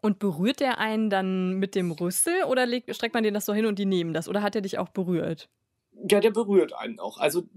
Und 0.00 0.18
berührt 0.18 0.60
der 0.60 0.78
einen 0.78 1.10
dann 1.10 1.54
mit 1.54 1.74
dem 1.74 1.90
Rüssel 1.90 2.44
oder 2.44 2.66
legt, 2.66 2.94
streckt 2.94 3.14
man 3.14 3.24
den 3.24 3.34
das 3.34 3.46
so 3.46 3.54
hin 3.54 3.66
und 3.66 3.78
die 3.78 3.86
nehmen 3.86 4.12
das? 4.12 4.28
Oder 4.28 4.42
hat 4.42 4.54
er 4.54 4.62
dich 4.62 4.78
auch 4.78 4.88
berührt? 4.88 5.48
Ja, 6.08 6.20
der 6.20 6.30
berührt 6.30 6.72
einen 6.72 7.00
auch. 7.00 7.18
Also 7.18 7.48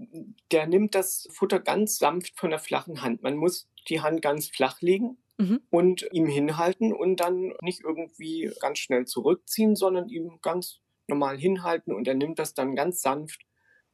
der 0.50 0.66
nimmt 0.66 0.94
das 0.94 1.28
Futter 1.30 1.60
ganz 1.60 1.98
sanft 1.98 2.38
von 2.38 2.50
der 2.50 2.58
flachen 2.58 3.02
Hand. 3.02 3.22
Man 3.22 3.36
muss 3.36 3.68
die 3.88 4.00
Hand 4.00 4.22
ganz 4.22 4.48
flach 4.48 4.80
legen 4.80 5.18
mhm. 5.38 5.60
und 5.70 6.08
ihm 6.12 6.26
hinhalten 6.26 6.92
und 6.92 7.16
dann 7.16 7.52
nicht 7.62 7.82
irgendwie 7.84 8.50
ganz 8.60 8.78
schnell 8.78 9.06
zurückziehen, 9.06 9.76
sondern 9.76 10.08
ihm 10.08 10.38
ganz 10.42 10.80
normal 11.06 11.38
hinhalten 11.38 11.92
und 11.92 12.06
er 12.08 12.14
nimmt 12.14 12.38
das 12.38 12.54
dann 12.54 12.76
ganz 12.76 13.02
sanft 13.02 13.42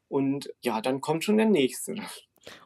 und 0.09 0.53
ja, 0.61 0.81
dann 0.81 1.01
kommt 1.01 1.25
schon 1.25 1.39
der 1.39 1.47
nächste. 1.47 1.97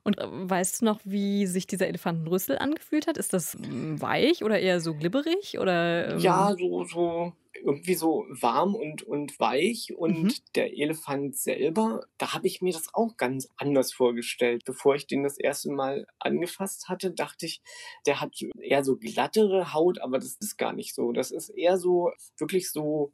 Und 0.03 0.19
äh, 0.19 0.27
weißt 0.29 0.81
du 0.81 0.85
noch, 0.85 1.01
wie 1.05 1.47
sich 1.47 1.67
dieser 1.67 1.89
Elefantenrüssel 1.89 2.59
angefühlt 2.59 3.07
hat? 3.07 3.17
Ist 3.17 3.33
das 3.33 3.55
hm, 3.55 4.01
weich 4.01 4.45
oder 4.45 4.59
eher 4.59 4.81
so 4.81 4.95
glibberig? 4.95 5.59
Oder, 5.59 6.15
ähm 6.15 6.19
ja, 6.19 6.55
so, 6.59 6.85
so 6.85 7.33
irgendwie 7.63 7.95
so 7.95 8.27
warm 8.31 8.75
und, 8.75 9.03
und 9.03 9.39
weich. 9.39 9.93
Und 9.97 10.23
mhm. 10.23 10.33
der 10.55 10.77
Elefant 10.77 11.37
selber, 11.37 12.03
da 12.19 12.35
habe 12.35 12.47
ich 12.47 12.63
mir 12.63 12.73
das 12.73 12.89
auch 12.95 13.17
ganz 13.17 13.49
anders 13.57 13.93
vorgestellt. 13.93 14.65
Bevor 14.65 14.95
ich 14.95 15.07
den 15.07 15.23
das 15.23 15.39
erste 15.39 15.71
Mal 15.71 16.07
angefasst 16.19 16.89
hatte, 16.89 17.11
dachte 17.11 17.47
ich, 17.47 17.63
der 18.07 18.21
hat 18.21 18.35
eher 18.61 18.85
so 18.85 18.97
glattere 18.97 19.73
Haut, 19.73 20.01
aber 20.01 20.19
das 20.19 20.37
ist 20.41 20.57
gar 20.57 20.73
nicht 20.73 20.95
so. 20.95 21.13
Das 21.13 21.31
ist 21.31 21.51
eher 21.51 21.77
so 21.77 22.11
wirklich 22.39 22.71
so 22.71 23.13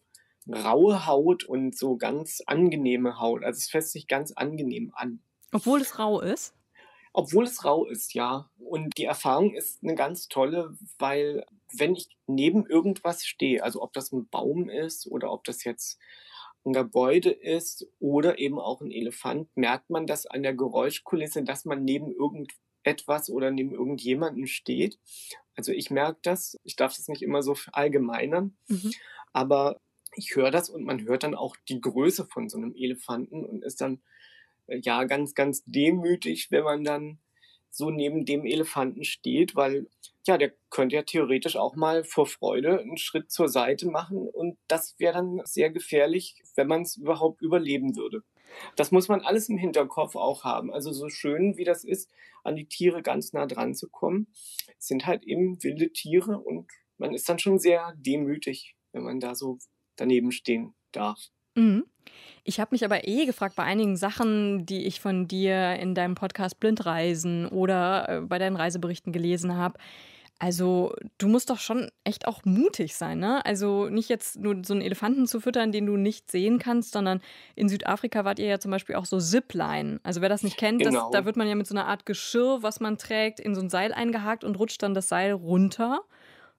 raue 0.49 1.07
Haut 1.07 1.45
und 1.45 1.77
so 1.77 1.97
ganz 1.97 2.41
angenehme 2.47 3.19
Haut. 3.19 3.43
Also 3.43 3.59
es 3.59 3.69
fässt 3.69 3.93
sich 3.93 4.07
ganz 4.07 4.33
angenehm 4.33 4.93
an. 4.95 5.21
Obwohl 5.53 5.81
es 5.81 5.99
rau 5.99 6.21
ist? 6.21 6.55
Obwohl 7.13 7.45
es 7.45 7.65
rau 7.65 7.87
ist, 7.87 8.15
ja. 8.15 8.51
Und 8.59 8.99
die 8.99 9.05
Erfahrung 9.05 9.55
ist 9.55 9.83
eine 9.83 9.95
ganz 9.95 10.29
tolle, 10.29 10.77
weil 10.99 11.47
wenn 11.73 11.95
ich 11.95 12.09
neben 12.27 12.67
irgendwas 12.67 13.25
stehe, 13.25 13.63
also 13.63 13.83
ob 13.83 13.93
das 13.93 14.13
ein 14.13 14.29
Baum 14.29 14.69
ist 14.69 15.07
oder 15.07 15.33
ob 15.33 15.45
das 15.45 15.65
jetzt 15.65 15.99
ein 16.67 16.73
Gebäude 16.73 17.31
ist 17.31 17.87
oder 18.01 18.39
eben 18.39 18.59
auch 18.59 18.81
ein 18.81 18.91
Elefant, 18.91 19.49
merkt 19.57 19.89
man 19.89 20.07
das 20.07 20.27
an 20.27 20.43
der 20.43 20.55
Geräuschkulisse, 20.55 21.43
dass 21.43 21.65
man 21.65 21.85
neben 21.85 22.13
irgendetwas 22.13 23.31
oder 23.31 23.51
neben 23.51 23.73
irgendjemandem 23.73 24.47
steht. 24.47 24.99
Also 25.55 25.73
ich 25.73 25.91
merke 25.91 26.19
das, 26.23 26.59
ich 26.65 26.77
darf 26.77 26.95
das 26.97 27.09
nicht 27.09 27.23
immer 27.23 27.43
so 27.43 27.57
allgemeinern, 27.73 28.57
mhm. 28.69 28.93
aber 29.33 29.81
ich 30.17 30.35
höre 30.35 30.51
das 30.51 30.69
und 30.69 30.85
man 30.85 31.05
hört 31.05 31.23
dann 31.23 31.35
auch 31.35 31.57
die 31.69 31.81
Größe 31.81 32.27
von 32.27 32.49
so 32.49 32.57
einem 32.57 32.75
Elefanten 32.75 33.45
und 33.45 33.65
ist 33.65 33.81
dann 33.81 34.03
ja 34.69 35.05
ganz, 35.05 35.35
ganz 35.35 35.63
demütig, 35.65 36.51
wenn 36.51 36.65
man 36.65 36.85
dann 36.85 37.19
so 37.71 37.91
neben 37.91 38.25
dem 38.25 38.45
Elefanten 38.47 39.05
steht, 39.05 39.55
weil 39.55 39.87
ja, 40.27 40.39
der 40.39 40.53
könnte 40.71 40.97
ja 40.97 41.03
theoretisch 41.03 41.57
auch 41.57 41.77
mal 41.77 42.05
vor 42.05 42.27
Freude 42.27 42.81
einen 42.81 42.97
Schritt 42.97 43.31
zur 43.31 43.49
Seite 43.49 43.87
machen 43.87 44.29
und 44.29 44.59
das 44.67 44.99
wäre 44.99 45.15
dann 45.15 45.43
sehr 45.45 45.71
gefährlich, 45.71 46.37
wenn 46.57 46.69
man 46.69 46.83
es 46.83 46.97
überhaupt 46.97 47.43
überleben 47.43 47.97
würde. 47.97 48.23
Das 48.77 48.93
muss 48.93 49.09
man 49.09 49.21
alles 49.21 49.49
im 49.49 49.59
Hinterkopf 49.59 50.17
auch 50.17 50.45
haben. 50.45 50.73
Also 50.73 50.93
so 50.93 51.09
schön 51.09 51.57
wie 51.57 51.65
das 51.65 51.85
ist, 51.85 52.11
an 52.45 52.57
die 52.57 52.67
Tiere 52.67 53.03
ganz 53.03 53.33
nah 53.33 53.47
dran 53.47 53.75
zu 53.75 53.89
kommen, 53.89 54.29
sind 54.79 55.07
halt 55.07 55.25
eben 55.25 55.63
wilde 55.63 55.93
Tiere 55.93 56.39
und 56.39 56.71
man 56.97 57.13
ist 57.13 57.29
dann 57.29 57.39
schon 57.39 57.59
sehr 57.59 57.95
demütig, 57.99 58.77
wenn 58.93 59.03
man 59.03 59.21
da 59.21 59.35
so 59.35 59.59
daneben 59.97 60.33
stehen 60.33 60.75
darf. 60.93 61.19
Mhm. 61.57 61.85
Ich 62.45 62.61
habe 62.61 62.69
mich 62.71 62.85
aber 62.85 63.09
eh 63.09 63.27
gefragt 63.27 63.57
bei 63.57 63.65
einigen 63.65 63.97
Sachen, 63.97 64.67
die 64.67 64.87
ich 64.87 65.01
von 65.01 65.27
dir 65.27 65.75
in 65.81 65.97
deinem 65.97 66.15
Podcast 66.15 66.61
Blindreisen 66.61 67.49
oder 67.49 68.09
äh, 68.09 68.21
bei 68.21 68.39
deinen 68.39 68.55
Reiseberichten 68.55 69.13
gelesen 69.13 69.57
habe. 69.57 69.79
Also, 70.39 70.95
du 71.17 71.29
musst 71.29 71.49
doch 71.49 71.59
schon 71.59 71.91
echt 72.05 72.29
auch 72.29 72.45
mutig 72.45 72.95
sein, 72.95 73.19
ne? 73.19 73.45
Also 73.47 73.89
nicht 73.89 74.11
jetzt 74.11 74.39
nur 74.39 74.63
so 74.65 74.75
einen 74.75 74.83
Elefanten 74.83 75.27
zu 75.27 75.41
füttern, 75.41 75.73
den 75.73 75.87
du 75.87 75.97
nicht 75.97 76.31
sehen 76.31 76.59
kannst, 76.59 76.93
sondern 76.93 77.23
in 77.55 77.71
Südafrika 77.71 78.27
wart 78.27 78.39
ihr 78.39 78.47
ja 78.47 78.61
zum 78.61 78.71
Beispiel 78.71 78.97
auch 78.97 79.07
so 79.07 79.19
Zipline. 79.19 79.99
Also 80.03 80.21
wer 80.21 80.29
das 80.29 80.43
nicht 80.43 80.59
kennt, 80.59 80.83
genau. 80.83 81.05
das, 81.05 81.11
da 81.11 81.25
wird 81.25 81.37
man 81.37 81.49
ja 81.49 81.55
mit 81.55 81.67
so 81.67 81.75
einer 81.75 81.87
Art 81.87 82.05
Geschirr, 82.05 82.59
was 82.61 82.81
man 82.81 82.99
trägt, 82.99 83.41
in 83.41 83.55
so 83.55 83.63
ein 83.63 83.71
Seil 83.71 83.95
eingehakt 83.95 84.45
und 84.45 84.59
rutscht 84.59 84.83
dann 84.83 84.93
das 84.93 85.09
Seil 85.09 85.33
runter 85.33 86.03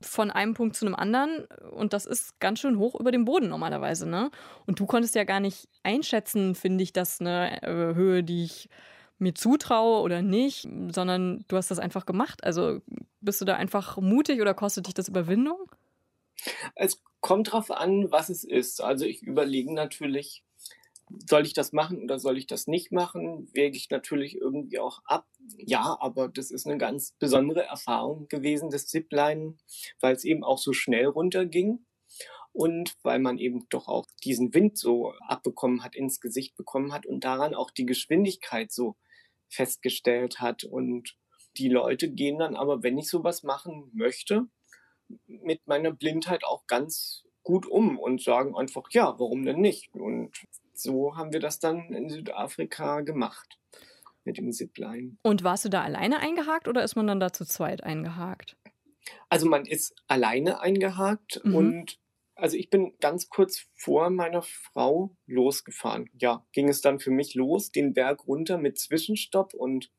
von 0.02 0.30
einem 0.32 0.54
Punkt 0.54 0.76
zu 0.76 0.86
einem 0.86 0.96
anderen 0.96 1.46
und 1.72 1.94
das 1.94 2.06
ist 2.06 2.40
ganz 2.40 2.60
schön 2.60 2.78
hoch 2.78 3.00
über 3.00 3.12
dem 3.12 3.26
Boden 3.26 3.50
normalerweise, 3.50 4.08
ne? 4.08 4.30
Und 4.66 4.80
du 4.80 4.86
konntest 4.86 5.16
ja 5.16 5.24
gar 5.24 5.40
nicht 5.40 5.68
einschätzen, 5.84 6.56
finde 6.56 6.84
ich, 6.84 6.94
das 6.94 7.20
eine 7.20 7.62
äh, 7.64 7.96
Höhe, 7.96 8.24
die 8.24 8.44
ich 8.44 8.70
mir 9.20 9.34
zutraue 9.34 10.02
oder 10.02 10.22
nicht, 10.22 10.68
sondern 10.90 11.44
du 11.48 11.58
hast 11.58 11.72
das 11.72 11.80
einfach 11.80 12.06
gemacht. 12.06 12.44
Also 12.44 12.82
bist 13.22 13.42
du 13.42 13.46
da 13.46 13.56
einfach 13.56 13.98
mutig 13.98 14.42
oder 14.42 14.54
kostet 14.54 14.88
dich 14.88 14.94
das 14.94 15.08
Überwindung? 15.08 15.72
Es 16.76 17.02
kommt 17.22 17.52
drauf 17.52 17.72
an, 17.72 18.12
was 18.12 18.30
es 18.30 18.44
ist. 18.44 18.82
Also 18.82 19.06
ich 19.06 19.24
überlege 19.24 19.74
natürlich, 19.74 20.44
soll 21.30 21.46
ich 21.46 21.54
das 21.54 21.72
machen 21.72 22.04
oder 22.04 22.20
soll 22.20 22.38
ich 22.38 22.48
das 22.48 22.68
nicht 22.68 22.92
machen? 22.92 23.50
Wäge 23.54 23.78
ich 23.78 23.90
natürlich 23.90 24.36
irgendwie 24.36 24.80
auch 24.80 25.00
ab. 25.06 25.28
Ja, 25.58 25.98
aber 26.00 26.28
das 26.28 26.52
ist 26.52 26.68
eine 26.68 26.78
ganz 26.78 27.14
besondere 27.20 27.64
Erfahrung 27.64 28.28
gewesen, 28.28 28.70
das 28.70 28.88
Zipline, 28.88 29.58
weil 30.00 30.16
es 30.16 30.26
eben 30.26 30.44
auch 30.44 30.58
so 30.58 30.74
schnell 30.74 31.06
runterging 31.06 31.86
und 32.52 32.96
weil 33.04 33.20
man 33.20 33.38
eben 33.38 33.68
doch 33.70 33.88
auch 33.88 34.08
diesen 34.24 34.54
Wind 34.54 34.78
so 34.78 35.14
abbekommen 35.28 35.84
hat, 35.84 35.96
ins 35.96 36.20
Gesicht 36.20 36.56
bekommen 36.58 36.92
hat 36.92 37.06
und 37.06 37.24
daran 37.24 37.54
auch 37.54 37.72
die 37.72 37.86
Geschwindigkeit 37.86 38.72
so 38.72 38.98
festgestellt 39.48 40.40
hat. 40.40 40.64
Und 40.64 41.16
die 41.58 41.70
Leute 41.70 42.10
gehen 42.12 42.40
dann 42.40 42.56
aber, 42.56 42.84
wenn 42.84 42.98
ich 42.98 43.10
sowas 43.10 43.44
machen 43.44 43.92
möchte, 43.94 44.48
mit 45.28 45.66
meiner 45.68 45.92
Blindheit 45.92 46.44
auch 46.44 46.68
ganz 46.68 47.24
gut 47.44 47.66
um 47.66 47.98
und 47.98 48.22
sagen 48.22 48.58
einfach, 48.58 48.88
ja, 48.92 49.18
warum 49.20 49.46
denn 49.46 49.62
nicht? 49.62 49.94
Und 49.94 50.32
so 50.80 51.16
haben 51.16 51.34
wir 51.34 51.40
das 51.40 51.60
dann 51.60 51.94
in 51.94 52.10
Südafrika 52.10 53.02
gemacht 53.02 53.60
mit 54.24 54.38
dem 54.38 54.52
Zipline. 54.52 55.18
Und 55.24 55.44
warst 55.44 55.66
du 55.66 55.70
da 55.70 55.84
alleine 55.84 56.20
eingehakt 56.20 56.68
oder 56.68 56.84
ist 56.84 56.96
man 56.96 57.08
dann 57.08 57.20
da 57.20 57.32
zu 57.34 57.46
zweit 57.46 57.84
eingehakt? 57.84 58.58
Also 59.30 59.48
man 59.48 59.66
ist 59.66 59.96
alleine 60.08 60.60
eingehakt 60.60 61.42
mhm. 61.44 61.56
und 61.56 62.00
also 62.36 62.56
ich 62.56 62.70
bin 62.70 62.94
ganz 63.00 63.30
kurz 63.30 63.66
vor 63.74 64.10
meiner 64.12 64.44
Frau 64.44 65.16
losgefahren. 65.26 66.10
Ja, 66.14 66.46
ging 66.52 66.70
es 66.70 66.82
dann 66.82 67.00
für 67.00 67.10
mich 67.10 67.34
los, 67.34 67.72
den 67.72 67.94
Berg 67.94 68.28
runter 68.28 68.58
mit 68.58 68.78
Zwischenstopp 68.78 69.54
und 69.54 69.92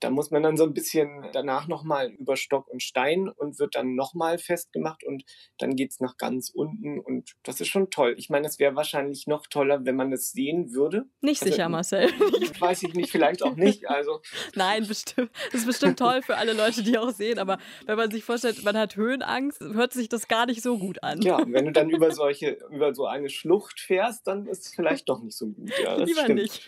da 0.00 0.10
muss 0.10 0.30
man 0.30 0.42
dann 0.42 0.56
so 0.56 0.64
ein 0.64 0.74
bisschen 0.74 1.26
danach 1.32 1.68
nochmal 1.68 2.10
über 2.10 2.36
Stock 2.36 2.68
und 2.68 2.82
Stein 2.82 3.28
und 3.28 3.58
wird 3.58 3.74
dann 3.74 3.94
nochmal 3.94 4.38
festgemacht 4.38 5.04
und 5.04 5.24
dann 5.58 5.74
geht 5.74 5.92
es 5.92 6.00
nach 6.00 6.16
ganz 6.18 6.50
unten 6.50 7.00
und 7.00 7.32
das 7.42 7.60
ist 7.60 7.68
schon 7.68 7.90
toll. 7.90 8.14
Ich 8.18 8.28
meine, 8.28 8.46
es 8.46 8.58
wäre 8.58 8.76
wahrscheinlich 8.76 9.26
noch 9.26 9.46
toller, 9.46 9.84
wenn 9.84 9.96
man 9.96 10.12
es 10.12 10.32
sehen 10.32 10.72
würde. 10.72 11.06
Nicht 11.20 11.42
also, 11.42 11.52
sicher, 11.52 11.68
Marcel. 11.68 12.08
Weiß 12.60 12.82
ich 12.82 12.94
nicht, 12.94 13.10
vielleicht 13.10 13.42
auch 13.42 13.56
nicht. 13.56 13.88
Also. 13.88 14.20
Nein, 14.54 14.86
bestimmt. 14.86 15.30
Das 15.52 15.62
ist 15.62 15.66
bestimmt 15.66 15.98
toll 15.98 16.20
für 16.22 16.36
alle 16.36 16.52
Leute, 16.52 16.82
die 16.82 16.98
auch 16.98 17.10
sehen, 17.10 17.38
aber 17.38 17.58
wenn 17.86 17.96
man 17.96 18.10
sich 18.10 18.24
vorstellt, 18.24 18.62
man 18.64 18.76
hat 18.76 18.96
Höhenangst, 18.96 19.60
hört 19.60 19.92
sich 19.92 20.08
das 20.08 20.28
gar 20.28 20.46
nicht 20.46 20.62
so 20.62 20.78
gut 20.78 21.02
an. 21.02 21.22
Ja, 21.22 21.40
wenn 21.46 21.64
du 21.64 21.72
dann 21.72 21.88
über 21.88 22.10
solche, 22.12 22.58
über 22.70 22.94
so 22.94 23.06
eine 23.06 23.30
Schlucht 23.30 23.80
fährst, 23.80 24.26
dann 24.26 24.46
ist 24.46 24.66
es 24.66 24.74
vielleicht 24.74 25.08
doch 25.08 25.22
nicht 25.22 25.36
so 25.36 25.48
gut. 25.48 25.70
Ja, 25.82 25.96
Lieber 25.96 26.24
stimmt. 26.24 26.42
nicht. 26.42 26.66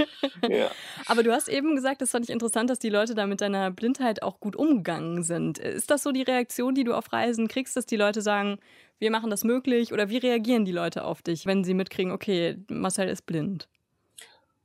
Ja. 0.48 0.70
Aber 1.06 1.22
du 1.22 1.32
hast 1.32 1.48
eben 1.48 1.74
gesagt, 1.74 2.00
das 2.00 2.10
fand 2.10 2.24
ich 2.24 2.30
interessant, 2.30 2.70
dass 2.70 2.78
die 2.78 2.88
Leute 2.88 3.14
da 3.18 3.26
mit 3.26 3.42
deiner 3.42 3.70
Blindheit 3.70 4.22
auch 4.22 4.40
gut 4.40 4.56
umgegangen 4.56 5.22
sind. 5.22 5.58
Ist 5.58 5.90
das 5.90 6.02
so 6.02 6.12
die 6.12 6.22
Reaktion, 6.22 6.74
die 6.74 6.84
du 6.84 6.94
auf 6.94 7.12
Reisen 7.12 7.48
kriegst, 7.48 7.76
dass 7.76 7.84
die 7.84 7.96
Leute 7.96 8.22
sagen, 8.22 8.58
wir 8.98 9.10
machen 9.10 9.30
das 9.30 9.44
möglich? 9.44 9.92
Oder 9.92 10.08
wie 10.08 10.16
reagieren 10.16 10.64
die 10.64 10.72
Leute 10.72 11.04
auf 11.04 11.20
dich, 11.22 11.44
wenn 11.46 11.64
sie 11.64 11.74
mitkriegen, 11.74 12.12
okay, 12.12 12.56
Marcel 12.68 13.08
ist 13.08 13.26
blind? 13.26 13.68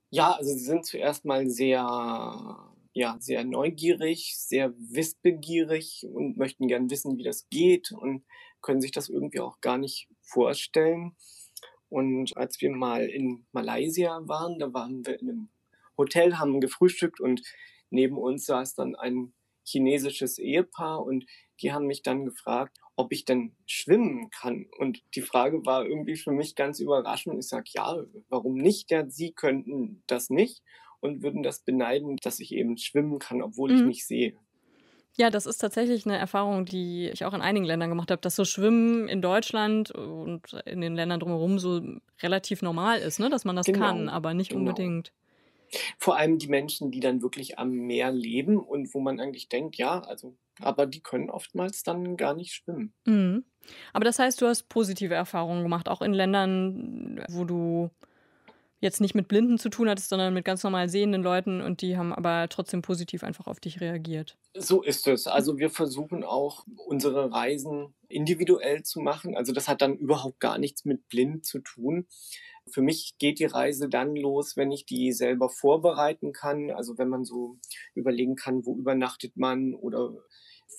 Ja, 0.10 0.32
also 0.32 0.54
sie 0.54 0.64
sind 0.64 0.86
zuerst 0.86 1.26
mal 1.26 1.50
sehr, 1.50 1.86
ja, 2.94 3.18
sehr 3.20 3.44
neugierig, 3.44 4.38
sehr 4.38 4.74
wissbegierig 4.78 6.06
und 6.10 6.38
möchten 6.38 6.68
gern 6.68 6.90
wissen, 6.90 7.18
wie 7.18 7.24
das 7.24 7.50
geht 7.50 7.92
und 7.92 8.24
können 8.62 8.82
sich 8.82 8.92
das 8.92 9.10
irgendwie 9.10 9.40
auch 9.40 9.60
gar 9.60 9.78
nicht 9.78 10.08
vorstellen. 10.22 11.16
Und 11.90 12.38
als 12.38 12.62
wir 12.62 12.72
mal 12.72 13.06
in 13.06 13.46
Malaysia 13.52 14.22
waren, 14.26 14.58
da 14.58 14.74
waren 14.74 15.06
wir 15.06 15.20
in 15.20 15.30
einem 15.30 15.50
Hotel, 15.98 16.38
haben 16.40 16.60
gefrühstückt 16.60 17.20
und 17.20 17.42
neben 17.94 18.18
uns 18.18 18.46
saß 18.46 18.76
dann 18.76 18.96
ein 18.96 19.34
chinesisches 19.66 20.40
Ehepaar 20.40 21.04
und 21.04 21.26
die 21.62 21.72
haben 21.72 21.88
mich 21.88 22.02
dann 22.02 22.26
gefragt, 22.26 22.78
ob 22.96 23.12
ich 23.14 23.26
denn 23.26 23.56
schwimmen 23.66 24.30
kann. 24.30 24.66
Und 24.78 25.02
die 25.16 25.22
Frage 25.22 25.66
war 25.66 25.86
irgendwie 25.86 26.18
für 26.18 26.32
mich 26.32 26.56
ganz 26.56 26.80
überraschend. 26.80 27.40
Ich 27.40 27.48
sage, 27.48 27.70
ja, 27.74 28.04
warum 28.30 28.56
nicht? 28.56 28.92
Ja, 28.92 29.10
sie 29.10 29.32
könnten 29.32 30.04
das 30.08 30.30
nicht 30.30 30.62
und 31.00 31.24
würden 31.24 31.44
das 31.44 31.62
beneiden, 31.62 32.18
dass 32.22 32.40
ich 32.40 32.52
eben 32.52 32.78
schwimmen 32.78 33.20
kann, 33.20 33.42
obwohl 33.42 33.72
mhm. 33.72 33.78
ich 33.78 33.84
nicht 33.84 34.08
sehe. 34.08 34.38
Ja, 35.16 35.30
das 35.30 35.46
ist 35.46 35.60
tatsächlich 35.60 36.08
eine 36.08 36.18
Erfahrung, 36.18 36.66
die 36.66 37.10
ich 37.10 37.24
auch 37.24 37.36
in 37.36 37.42
einigen 37.42 37.66
Ländern 37.66 37.90
gemacht 37.90 38.10
habe, 38.10 38.22
dass 38.22 38.36
so 38.36 38.46
Schwimmen 38.46 39.08
in 39.08 39.22
Deutschland 39.22 39.92
und 39.92 40.54
in 40.66 40.82
den 40.82 40.96
Ländern 40.96 41.20
drumherum 41.20 41.60
so 41.60 41.82
relativ 42.22 42.64
normal 42.64 43.00
ist, 43.00 43.20
ne? 43.20 43.30
dass 43.30 43.46
man 43.46 43.56
das 43.56 43.68
genau. 43.68 43.80
kann, 43.80 44.10
aber 44.10 44.34
nicht 44.34 44.50
genau. 44.50 44.62
unbedingt. 44.62 45.14
Vor 45.98 46.18
allem 46.18 46.38
die 46.38 46.48
Menschen, 46.48 46.92
die 46.92 47.00
dann 47.00 47.22
wirklich 47.22 47.60
am 47.60 47.72
Meer 47.72 48.12
leben 48.12 48.58
und 48.58 48.94
wo 48.94 49.00
man 49.00 49.20
eigentlich 49.20 49.50
denkt, 49.50 49.76
ja, 49.78 50.00
also, 50.02 50.36
aber 50.60 50.86
die 50.86 51.02
können 51.02 51.30
oftmals 51.30 51.84
dann 51.84 52.18
gar 52.18 52.34
nicht 52.34 52.54
schwimmen. 52.54 52.94
Mhm. 53.06 53.46
Aber 53.94 54.06
das 54.06 54.20
heißt, 54.20 54.42
du 54.42 54.48
hast 54.48 54.70
positive 54.70 55.14
Erfahrungen 55.14 55.64
gemacht, 55.64 55.88
auch 55.88 56.02
in 56.02 56.14
Ländern, 56.14 57.24
wo 57.30 57.46
du 57.46 57.90
jetzt 58.84 59.00
nicht 59.00 59.16
mit 59.16 59.30
Blinden 59.30 59.58
zu 59.58 59.70
tun 59.70 59.90
hattest, 59.90 60.10
sondern 60.10 60.34
mit 60.34 60.46
ganz 60.46 60.62
normal 60.62 60.90
sehenden 60.90 61.24
Leuten 61.24 61.62
und 61.62 61.82
die 61.82 61.98
haben 61.98 62.14
aber 62.14 62.48
trotzdem 62.50 62.82
positiv 62.82 63.24
einfach 63.24 63.48
auf 63.48 63.62
dich 63.62 63.80
reagiert. 63.80 64.38
So 64.56 64.84
ist 64.84 65.08
es. 65.08 65.26
Also 65.26 65.58
wir 65.58 65.70
versuchen 65.70 66.24
auch 66.24 66.66
unsere 66.86 67.32
Reisen 67.32 67.96
individuell 68.10 68.84
zu 68.84 69.00
machen. 69.00 69.36
Also 69.36 69.54
das 69.54 69.70
hat 69.70 69.82
dann 69.82 69.96
überhaupt 69.96 70.42
gar 70.42 70.58
nichts 70.58 70.84
mit 70.84 71.08
blind 71.08 71.46
zu 71.46 71.60
tun. 71.60 72.08
Für 72.70 72.82
mich 72.82 73.16
geht 73.20 73.40
die 73.40 73.46
Reise 73.46 73.90
dann 73.90 74.16
los, 74.16 74.58
wenn 74.58 74.72
ich 74.72 74.86
die 74.86 75.12
selber 75.12 75.50
vorbereiten 75.50 76.32
kann. 76.32 76.72
Also 76.72 76.98
wenn 76.98 77.10
man 77.10 77.26
so 77.26 77.58
überlegen 77.94 78.36
kann, 78.36 78.66
wo 78.66 78.76
übernachtet 78.76 79.38
man 79.38 79.74
oder 79.74 80.14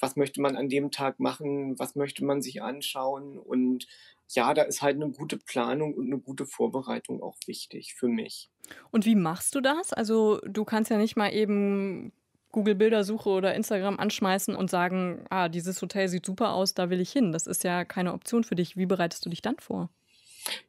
was 0.00 0.16
möchte 0.16 0.40
man 0.40 0.56
an 0.56 0.68
dem 0.68 0.90
Tag 0.90 1.20
machen, 1.20 1.78
was 1.78 1.94
möchte 1.94 2.24
man 2.24 2.42
sich 2.42 2.62
anschauen. 2.62 3.38
Und 3.38 3.86
ja, 4.28 4.54
da 4.54 4.62
ist 4.62 4.82
halt 4.82 4.96
eine 4.96 5.10
gute 5.10 5.38
Planung 5.38 5.94
und 5.94 6.06
eine 6.06 6.18
gute 6.18 6.46
Vorbereitung 6.46 7.22
auch 7.22 7.36
wichtig 7.46 7.94
für 7.94 8.08
mich. 8.08 8.50
Und 8.90 9.04
wie 9.04 9.14
machst 9.14 9.54
du 9.54 9.60
das? 9.60 9.92
Also 9.92 10.40
du 10.46 10.64
kannst 10.64 10.90
ja 10.90 10.98
nicht 10.98 11.16
mal 11.16 11.32
eben 11.32 12.12
Google 12.50 12.76
Bildersuche 12.76 13.28
oder 13.28 13.54
Instagram 13.54 13.98
anschmeißen 13.98 14.54
und 14.54 14.70
sagen, 14.70 15.24
ah, 15.28 15.48
dieses 15.48 15.82
Hotel 15.82 16.08
sieht 16.08 16.24
super 16.24 16.52
aus, 16.52 16.72
da 16.72 16.88
will 16.88 17.00
ich 17.00 17.10
hin. 17.10 17.32
Das 17.32 17.46
ist 17.46 17.64
ja 17.64 17.84
keine 17.84 18.12
Option 18.12 18.44
für 18.44 18.54
dich. 18.54 18.76
Wie 18.76 18.86
bereitest 18.86 19.26
du 19.26 19.30
dich 19.30 19.42
dann 19.42 19.58
vor? 19.58 19.90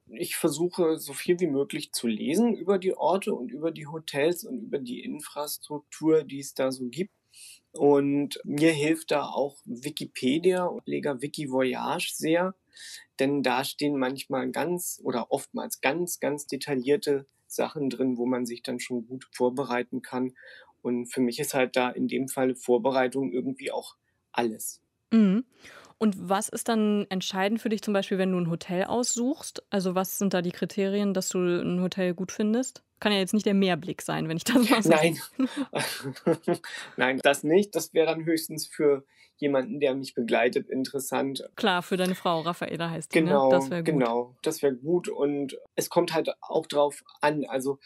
Ich 0.08 0.36
versuche 0.36 0.98
so 0.98 1.14
viel 1.14 1.40
wie 1.40 1.48
möglich 1.48 1.92
zu 1.92 2.08
lesen 2.08 2.56
über 2.56 2.78
die 2.80 2.96
Orte 2.96 3.34
und 3.34 3.52
über 3.52 3.72
die 3.72 3.88
Hotels 3.88 4.44
und 4.44 4.62
über 4.62 4.80
die 4.80 5.04
Infrastruktur, 5.04 6.24
die 6.24 6.40
es 6.40 6.54
da 6.54 6.72
so 6.72 6.88
gibt. 6.88 7.14
Und 7.72 8.40
mir 8.46 8.72
hilft 8.72 9.12
da 9.12 9.26
auch 9.26 9.58
Wikipedia 9.66 10.66
und 10.66 10.88
Lega 10.88 11.22
Wiki 11.22 11.50
Voyage 11.52 12.14
sehr. 12.16 12.56
denn 13.20 13.44
da 13.44 13.64
stehen 13.64 13.98
manchmal 13.98 14.52
ganz 14.52 15.00
oder 15.04 15.32
oftmals 15.32 15.82
ganz, 15.82 16.20
ganz 16.20 16.48
detaillierte 16.48 17.28
Sachen 17.48 17.90
drin, 17.90 18.18
wo 18.18 18.26
man 18.26 18.46
sich 18.46 18.64
dann 18.64 18.80
schon 18.80 19.08
gut 19.08 19.28
vorbereiten 19.32 20.02
kann. 20.02 20.36
Und 20.82 21.08
für 21.08 21.22
mich 21.22 21.40
ist 21.40 21.54
halt 21.54 21.76
da 21.76 21.90
in 21.90 22.08
dem 22.08 22.28
Fall 22.28 22.56
Vorbereitung 22.56 23.32
irgendwie 23.32 23.72
auch 23.72 23.96
alles. 24.32 24.82
Mhm. 25.12 25.46
Und 25.98 26.30
was 26.30 26.50
ist 26.50 26.68
dann 26.68 27.06
entscheidend 27.10 27.62
für 27.62 27.70
dich 27.70 27.82
zum 27.82 27.94
Beispiel, 27.94 28.18
wenn 28.18 28.32
du 28.32 28.38
ein 28.38 28.50
Hotel 28.50 28.84
aussuchst? 28.84 29.64
Also 29.70 29.96
was 29.96 30.18
sind 30.18 30.34
da 30.34 30.42
die 30.42 30.52
Kriterien, 30.52 31.14
dass 31.14 31.30
du 31.30 31.40
ein 31.40 31.82
Hotel 31.82 32.14
gut 32.14 32.32
findest? 32.32 32.84
Kann 33.00 33.12
ja 33.12 33.20
jetzt 33.20 33.34
nicht 33.34 33.46
der 33.46 33.54
Mehrblick 33.54 34.02
sein, 34.02 34.28
wenn 34.28 34.38
ich 34.38 34.44
das 34.44 34.56
mal 34.70 34.84
so 34.84 34.90
Nein, 34.90 35.20
nein, 36.98 37.20
das 37.24 37.44
nicht. 37.44 37.76
Das 37.76 37.94
wäre 37.94 38.08
dann 38.08 38.26
höchstens 38.26 38.68
für 38.68 39.06
jemanden, 39.38 39.80
der 39.80 39.96
mich 39.96 40.14
begleitet, 40.14 40.70
interessant. 40.70 41.44
Klar, 41.56 41.84
für 41.84 41.98
deine 41.98 42.16
Frau, 42.16 42.42
Raffaela 42.42 42.90
heißt 42.90 43.14
die, 43.14 43.20
Genau, 43.20 43.50
ne? 43.50 43.56
Das 43.56 43.70
wäre 43.70 43.84
gut. 43.84 43.94
genau, 43.94 44.36
das 44.42 44.62
wäre 44.62 44.76
gut. 44.76 45.10
Und 45.10 45.58
es 45.76 45.90
kommt 45.90 46.14
halt 46.14 46.32
auch 46.42 46.66
drauf 46.68 47.04
an. 47.22 47.46
Also 47.46 47.80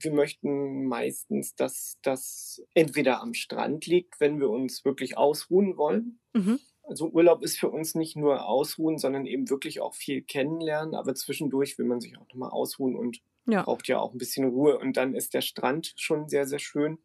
wir 0.00 0.12
möchten 0.12 0.86
meistens, 0.86 1.54
dass 1.54 1.98
das 2.02 2.62
entweder 2.74 3.20
am 3.20 3.34
Strand 3.34 3.86
liegt, 3.86 4.20
wenn 4.20 4.40
wir 4.40 4.48
uns 4.50 4.84
wirklich 4.84 5.16
ausruhen 5.16 5.76
wollen. 5.76 6.20
Mhm. 6.32 6.58
Also 6.86 7.08
Urlaub 7.08 7.42
ist 7.42 7.58
für 7.58 7.70
uns 7.70 7.94
nicht 7.94 8.16
nur 8.16 8.46
ausruhen, 8.46 8.98
sondern 8.98 9.26
eben 9.26 9.48
wirklich 9.50 9.80
auch 9.80 9.94
viel 9.94 10.22
kennenlernen. 10.22 10.94
Aber 10.94 11.14
zwischendurch 11.14 11.78
will 11.78 11.86
man 11.86 12.00
sich 12.00 12.16
auch 12.18 12.28
nochmal 12.28 12.50
ausruhen 12.50 12.96
und 12.96 13.20
Ja. 13.46 13.62
braucht 13.64 13.88
ja 13.88 13.98
auch 13.98 14.12
ein 14.12 14.18
bisschen 14.18 14.48
Ruhe. 14.48 14.78
Und 14.78 14.96
dann 14.96 15.14
ist 15.14 15.34
der 15.34 15.40
Strand 15.40 15.94
schon 15.96 16.28
sehr, 16.28 16.46
sehr 16.46 16.58
schön. 16.58 16.98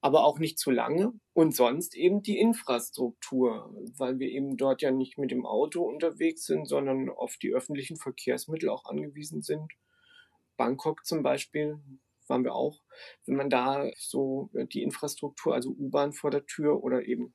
Aber 0.00 0.24
auch 0.24 0.38
nicht 0.38 0.58
zu 0.58 0.70
lange. 0.70 1.12
Und 1.32 1.54
sonst 1.54 1.94
eben 1.96 2.22
die 2.22 2.38
Infrastruktur, 2.38 3.72
weil 3.96 4.18
wir 4.18 4.28
eben 4.28 4.56
dort 4.56 4.82
ja 4.82 4.90
nicht 4.90 5.18
mit 5.18 5.30
dem 5.30 5.46
Auto 5.46 5.82
unterwegs 5.84 6.44
sind, 6.44 6.66
sondern 6.68 7.08
auf 7.10 7.36
die 7.38 7.52
öffentlichen 7.54 7.96
Verkehrsmittel 7.96 8.68
auch 8.68 8.84
angewiesen 8.84 9.42
sind. 9.42 9.72
Bangkok 10.56 11.04
zum 11.06 11.22
Beispiel 11.22 11.80
waren 12.28 12.44
wir 12.44 12.54
auch. 12.54 12.82
Wenn 13.26 13.36
man 13.36 13.50
da 13.50 13.90
so 13.98 14.50
äh, 14.54 14.66
die 14.66 14.82
Infrastruktur, 14.82 15.54
also 15.54 15.70
U-Bahn 15.70 16.12
vor 16.12 16.30
der 16.30 16.46
Tür 16.46 16.82
oder 16.82 17.04
eben, 17.06 17.34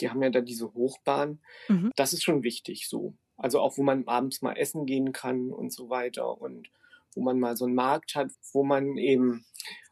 die 0.00 0.10
haben 0.10 0.22
ja 0.22 0.30
da 0.30 0.40
diese 0.40 0.72
Hochbahn, 0.72 1.40
Mhm. 1.68 1.92
das 1.96 2.12
ist 2.12 2.22
schon 2.22 2.42
wichtig 2.42 2.88
so. 2.88 3.14
Also 3.36 3.60
auch, 3.60 3.76
wo 3.76 3.82
man 3.82 4.06
abends 4.06 4.42
mal 4.42 4.54
essen 4.56 4.86
gehen 4.86 5.12
kann 5.12 5.50
und 5.50 5.72
so 5.72 5.90
weiter 5.90 6.40
und 6.40 6.68
wo 7.14 7.22
man 7.22 7.38
mal 7.38 7.56
so 7.56 7.64
einen 7.64 7.74
Markt 7.74 8.14
hat, 8.14 8.30
wo 8.52 8.64
man 8.64 8.96
eben 8.96 9.44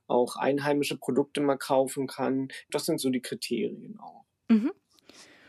auch 0.06 0.36
einheimische 0.36 0.98
Produkte 0.98 1.40
mal 1.40 1.56
kaufen 1.56 2.06
kann. 2.06 2.48
Das 2.70 2.84
sind 2.84 3.00
so 3.00 3.10
die 3.10 3.20
Kriterien 3.22 3.98
auch. 4.00 4.24
Mhm. 4.48 4.72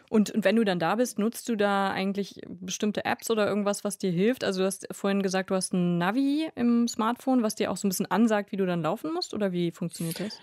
Und, 0.10 0.32
und 0.32 0.46
wenn 0.46 0.56
du 0.56 0.64
dann 0.64 0.80
da 0.80 0.96
bist, 0.96 1.20
nutzt 1.20 1.50
du 1.50 1.56
da 1.56 1.90
eigentlich 1.90 2.40
bestimmte 2.48 3.04
Apps 3.06 3.30
oder 3.32 3.48
irgendwas, 3.48 3.84
was 3.84 3.98
dir 3.98 4.12
hilft? 4.12 4.44
Also 4.44 4.62
du 4.62 4.66
hast 4.68 4.88
vorhin 4.92 5.24
gesagt, 5.24 5.50
du 5.50 5.56
hast 5.56 5.74
ein 5.74 5.98
Navi 5.98 6.50
im 6.56 6.88
Smartphone, 6.88 7.44
was 7.44 7.56
dir 7.56 7.72
auch 7.72 7.78
so 7.78 7.88
ein 7.88 7.90
bisschen 7.90 8.06
ansagt, 8.12 8.52
wie 8.52 8.58
du 8.58 8.66
dann 8.66 8.82
laufen 8.82 9.14
musst? 9.14 9.34
Oder 9.34 9.52
wie 9.52 9.72
funktioniert 9.72 10.20
das? 10.20 10.40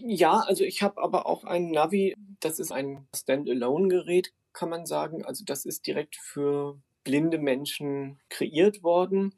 Ja, 0.00 0.40
also 0.40 0.64
ich 0.64 0.82
habe 0.82 1.00
aber 1.02 1.26
auch 1.26 1.44
ein 1.44 1.70
Navi, 1.70 2.14
das 2.40 2.58
ist 2.58 2.72
ein 2.72 3.06
Standalone-Gerät, 3.14 4.32
kann 4.52 4.68
man 4.70 4.86
sagen. 4.86 5.24
Also 5.24 5.44
das 5.44 5.64
ist 5.64 5.86
direkt 5.86 6.16
für 6.16 6.78
blinde 7.04 7.38
Menschen 7.38 8.20
kreiert 8.28 8.82
worden 8.82 9.34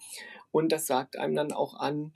und 0.51 0.73
das 0.73 0.87
sagt 0.87 1.17
einem 1.17 1.35
dann 1.37 1.53
auch 1.53 1.75
an, 1.75 2.13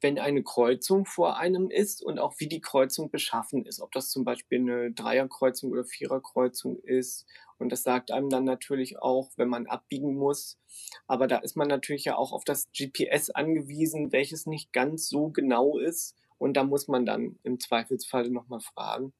wenn 0.00 0.18
eine 0.18 0.44
Kreuzung 0.44 1.06
vor 1.06 1.38
einem 1.38 1.70
ist 1.70 2.02
und 2.02 2.20
auch 2.20 2.34
wie 2.38 2.46
die 2.48 2.60
Kreuzung 2.60 3.10
beschaffen 3.10 3.64
ist, 3.66 3.80
ob 3.80 3.90
das 3.92 4.10
zum 4.10 4.24
Beispiel 4.24 4.60
eine 4.60 4.92
Dreierkreuzung 4.92 5.72
oder 5.72 5.84
Viererkreuzung 5.84 6.78
ist. 6.84 7.26
Und 7.58 7.72
das 7.72 7.82
sagt 7.82 8.12
einem 8.12 8.30
dann 8.30 8.44
natürlich 8.44 9.00
auch, 9.02 9.30
wenn 9.36 9.48
man 9.48 9.66
abbiegen 9.66 10.14
muss. 10.14 10.58
Aber 11.08 11.26
da 11.26 11.38
ist 11.38 11.56
man 11.56 11.66
natürlich 11.68 12.04
ja 12.04 12.16
auch 12.16 12.32
auf 12.32 12.44
das 12.44 12.68
GPS 12.72 13.30
angewiesen, 13.30 14.12
welches 14.12 14.46
nicht 14.46 14.72
ganz 14.72 15.08
so 15.08 15.30
genau 15.30 15.78
ist. 15.78 16.14
Und 16.38 16.56
da 16.56 16.64
muss 16.64 16.88
man 16.88 17.04
dann 17.04 17.38
im 17.42 17.60
Zweifelsfall 17.60 18.30
nochmal 18.30 18.60
fragen. 18.60 19.12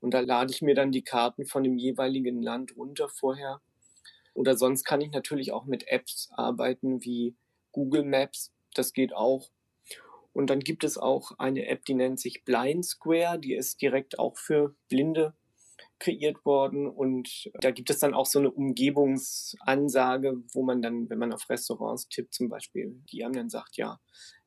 Und 0.00 0.14
da 0.14 0.20
lade 0.20 0.52
ich 0.52 0.62
mir 0.62 0.74
dann 0.74 0.92
die 0.92 1.02
Karten 1.02 1.46
von 1.46 1.64
dem 1.64 1.78
jeweiligen 1.78 2.42
Land 2.42 2.76
runter 2.76 3.08
vorher. 3.08 3.60
Oder 4.34 4.56
sonst 4.56 4.84
kann 4.84 5.00
ich 5.00 5.10
natürlich 5.10 5.52
auch 5.52 5.64
mit 5.64 5.88
Apps 5.88 6.30
arbeiten 6.32 7.02
wie 7.02 7.34
Google 7.72 8.04
Maps. 8.04 8.52
Das 8.74 8.92
geht 8.92 9.12
auch. 9.12 9.50
Und 10.32 10.50
dann 10.50 10.60
gibt 10.60 10.84
es 10.84 10.98
auch 10.98 11.32
eine 11.38 11.66
App, 11.66 11.84
die 11.84 11.94
nennt 11.94 12.20
sich 12.20 12.44
Blind 12.44 12.84
Square. 12.84 13.40
Die 13.40 13.54
ist 13.54 13.82
direkt 13.82 14.18
auch 14.18 14.36
für 14.36 14.76
Blinde 14.88 15.34
kreiert 15.98 16.44
worden. 16.44 16.88
Und 16.88 17.50
da 17.54 17.72
gibt 17.72 17.90
es 17.90 17.98
dann 17.98 18.14
auch 18.14 18.26
so 18.26 18.38
eine 18.38 18.50
Umgebungsansage, 18.50 20.36
wo 20.52 20.62
man 20.62 20.82
dann, 20.82 21.10
wenn 21.10 21.18
man 21.18 21.32
auf 21.32 21.48
Restaurants 21.50 22.08
tippt 22.08 22.34
zum 22.34 22.48
Beispiel, 22.48 23.02
die 23.10 23.24
einem 23.24 23.34
dann 23.34 23.50
sagt, 23.50 23.76
ja, 23.76 23.98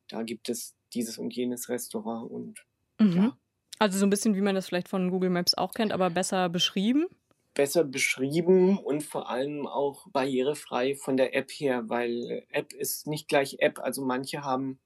da 0.08 0.22
gibt 0.22 0.48
es 0.48 0.74
dieses 0.94 1.18
und 1.18 1.34
jenes 1.34 1.68
Restaurant 1.68 2.30
und 2.30 2.64
Mhm. 3.02 3.16
Ja. 3.16 3.36
Also 3.78 3.98
so 3.98 4.06
ein 4.06 4.10
bisschen, 4.10 4.36
wie 4.36 4.40
man 4.40 4.54
das 4.54 4.66
vielleicht 4.68 4.88
von 4.88 5.10
Google 5.10 5.30
Maps 5.30 5.54
auch 5.54 5.74
kennt, 5.74 5.92
aber 5.92 6.10
besser 6.10 6.48
beschrieben. 6.48 7.06
besser 7.54 7.84
beschrieben 7.84 8.78
und 8.78 9.02
vor 9.02 9.28
allem 9.28 9.66
auch 9.66 10.06
barrierefrei 10.10 10.94
von 10.94 11.18
der 11.18 11.34
App 11.34 11.50
her, 11.50 11.88
weil 11.88 12.46
App 12.50 12.72
ist 12.72 13.06
nicht 13.06 13.28
gleich 13.28 13.56
App. 13.58 13.78
Also 13.78 14.02
manche 14.02 14.42
haben 14.42 14.78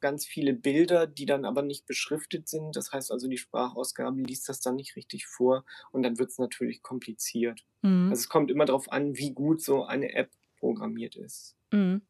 ganz 0.00 0.24
viele 0.24 0.54
Bilder, 0.54 1.06
die 1.06 1.26
dann 1.26 1.44
aber 1.44 1.60
nicht 1.62 1.84
beschriftet 1.86 2.48
sind. 2.48 2.74
Das 2.74 2.92
heißt 2.92 3.12
also, 3.12 3.28
die 3.28 3.36
Sprachausgabe 3.36 4.22
liest 4.22 4.48
das 4.48 4.60
dann 4.60 4.76
nicht 4.76 4.96
richtig 4.96 5.26
vor 5.26 5.64
und 5.92 6.04
dann 6.04 6.18
wird 6.18 6.30
es 6.30 6.38
natürlich 6.38 6.82
kompliziert. 6.82 7.66
Mhm. 7.82 8.08
Also 8.10 8.20
es 8.20 8.28
kommt 8.30 8.50
immer 8.50 8.64
darauf 8.64 8.90
an, 8.90 9.16
wie 9.16 9.32
gut 9.32 9.60
so 9.60 9.84
eine 9.84 10.14
App 10.14 10.30
programmiert 10.58 11.16
ist. 11.16 11.54
Mhm. 11.70 12.00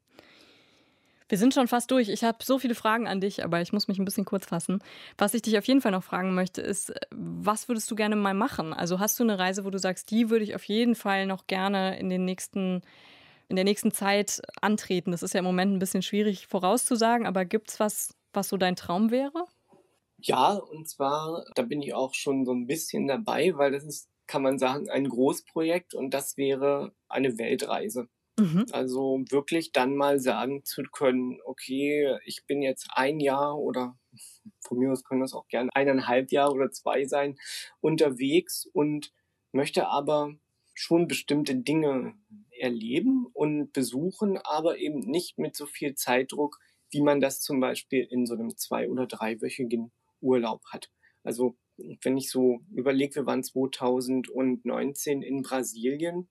Wir 1.28 1.38
sind 1.38 1.54
schon 1.54 1.66
fast 1.66 1.90
durch. 1.90 2.08
Ich 2.08 2.22
habe 2.22 2.38
so 2.42 2.58
viele 2.58 2.76
Fragen 2.76 3.08
an 3.08 3.20
dich, 3.20 3.44
aber 3.44 3.60
ich 3.60 3.72
muss 3.72 3.88
mich 3.88 3.98
ein 3.98 4.04
bisschen 4.04 4.24
kurz 4.24 4.46
fassen. 4.46 4.80
Was 5.18 5.34
ich 5.34 5.42
dich 5.42 5.58
auf 5.58 5.66
jeden 5.66 5.80
Fall 5.80 5.90
noch 5.92 6.04
fragen 6.04 6.34
möchte, 6.34 6.60
ist, 6.62 6.92
was 7.10 7.68
würdest 7.68 7.90
du 7.90 7.96
gerne 7.96 8.14
mal 8.14 8.34
machen? 8.34 8.72
Also 8.72 9.00
hast 9.00 9.18
du 9.18 9.24
eine 9.24 9.38
Reise, 9.38 9.64
wo 9.64 9.70
du 9.70 9.78
sagst, 9.78 10.10
die 10.10 10.30
würde 10.30 10.44
ich 10.44 10.54
auf 10.54 10.64
jeden 10.64 10.94
Fall 10.94 11.26
noch 11.26 11.46
gerne 11.48 11.98
in 11.98 12.10
den 12.10 12.24
nächsten, 12.24 12.82
in 13.48 13.56
der 13.56 13.64
nächsten 13.64 13.90
Zeit 13.90 14.40
antreten? 14.60 15.10
Das 15.10 15.24
ist 15.24 15.34
ja 15.34 15.40
im 15.40 15.44
Moment 15.44 15.72
ein 15.74 15.80
bisschen 15.80 16.02
schwierig 16.02 16.46
vorauszusagen, 16.46 17.26
aber 17.26 17.44
gibt 17.44 17.70
es 17.70 17.80
was, 17.80 18.14
was 18.32 18.48
so 18.48 18.56
dein 18.56 18.76
Traum 18.76 19.10
wäre? 19.10 19.46
Ja, 20.18 20.54
und 20.54 20.88
zwar, 20.88 21.44
da 21.54 21.62
bin 21.62 21.82
ich 21.82 21.94
auch 21.94 22.14
schon 22.14 22.44
so 22.44 22.52
ein 22.52 22.66
bisschen 22.66 23.06
dabei, 23.06 23.52
weil 23.56 23.72
das 23.72 23.84
ist, 23.84 24.08
kann 24.26 24.42
man 24.42 24.58
sagen, 24.58 24.88
ein 24.90 25.08
Großprojekt 25.08 25.94
und 25.94 26.14
das 26.14 26.36
wäre 26.36 26.92
eine 27.08 27.38
Weltreise. 27.38 28.08
Mhm. 28.38 28.66
Also 28.72 29.22
wirklich 29.31 29.72
dann 29.72 29.96
mal 29.96 30.18
sagen 30.20 30.64
zu 30.64 30.83
können, 30.83 31.38
okay, 31.44 32.18
ich 32.25 32.44
bin 32.46 32.61
jetzt 32.62 32.88
ein 32.92 33.18
Jahr 33.18 33.59
oder 33.59 33.99
von 34.61 34.79
mir 34.79 34.92
aus 34.92 35.05
können 35.05 35.22
das 35.22 35.33
auch 35.33 35.49
gern 35.49 35.70
eineinhalb 35.70 36.33
Jahre 36.33 36.53
oder 36.53 36.70
zwei 36.70 37.05
sein, 37.07 37.38
unterwegs 37.81 38.66
und 38.72 39.12
möchte 39.53 39.88
aber 39.88 40.35
schon 40.75 41.09
bestimmte 41.09 41.57
Dinge 41.57 42.14
erleben 42.59 43.27
und 43.33 43.72
besuchen, 43.72 44.38
aber 44.38 44.79
eben 44.79 45.01
nicht 45.01 45.38
mit 45.38 45.57
so 45.57 45.64
viel 45.66 45.94
Zeitdruck, 45.94 46.59
wie 46.90 47.01
man 47.01 47.20
das 47.20 47.40
zum 47.40 47.61
Beispiel 47.61 48.07
in 48.11 48.27
so 48.27 48.35
einem 48.35 48.57
zwei- 48.57 48.88
oder 48.90 49.07
dreiwöchigen 49.07 49.92
Urlaub 50.20 50.62
hat. 50.66 50.90
Also 51.22 51.57
wenn 52.03 52.16
ich 52.16 52.31
so 52.31 52.61
überlege, 52.70 53.16
wir 53.16 53.27
waren 53.27 53.42
2019 53.42 55.22
in 55.22 55.42
Brasilien 55.42 56.29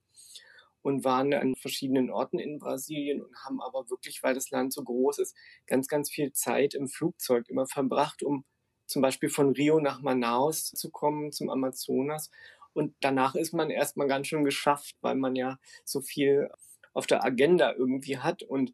und 0.85 1.03
waren 1.03 1.33
an 1.33 1.55
verschiedenen 1.55 2.11
Orten 2.11 2.37
in 2.37 2.59
Brasilien 2.59 3.19
und 3.19 3.35
haben 3.43 3.59
aber 3.59 3.89
wirklich, 3.89 4.21
weil 4.21 4.35
das 4.35 4.51
Land 4.51 4.71
so 4.71 4.83
groß 4.83 5.17
ist, 5.17 5.35
ganz, 5.65 5.87
ganz 5.87 6.11
viel 6.11 6.31
Zeit 6.31 6.75
im 6.75 6.87
Flugzeug 6.87 7.49
immer 7.49 7.65
verbracht, 7.65 8.21
um 8.21 8.45
zum 8.85 9.01
Beispiel 9.01 9.29
von 9.29 9.49
Rio 9.49 9.79
nach 9.79 10.03
Manaus 10.03 10.65
zu 10.69 10.91
kommen, 10.91 11.31
zum 11.31 11.49
Amazonas. 11.49 12.29
Und 12.73 12.93
danach 12.99 13.33
ist 13.33 13.51
man 13.51 13.71
erstmal 13.71 14.07
ganz 14.07 14.27
schön 14.27 14.43
geschafft, 14.43 14.95
weil 15.01 15.15
man 15.15 15.35
ja 15.35 15.57
so 15.85 16.01
viel 16.01 16.51
auf 16.93 17.07
der 17.07 17.23
Agenda 17.23 17.73
irgendwie 17.73 18.19
hat. 18.19 18.43
Und 18.43 18.71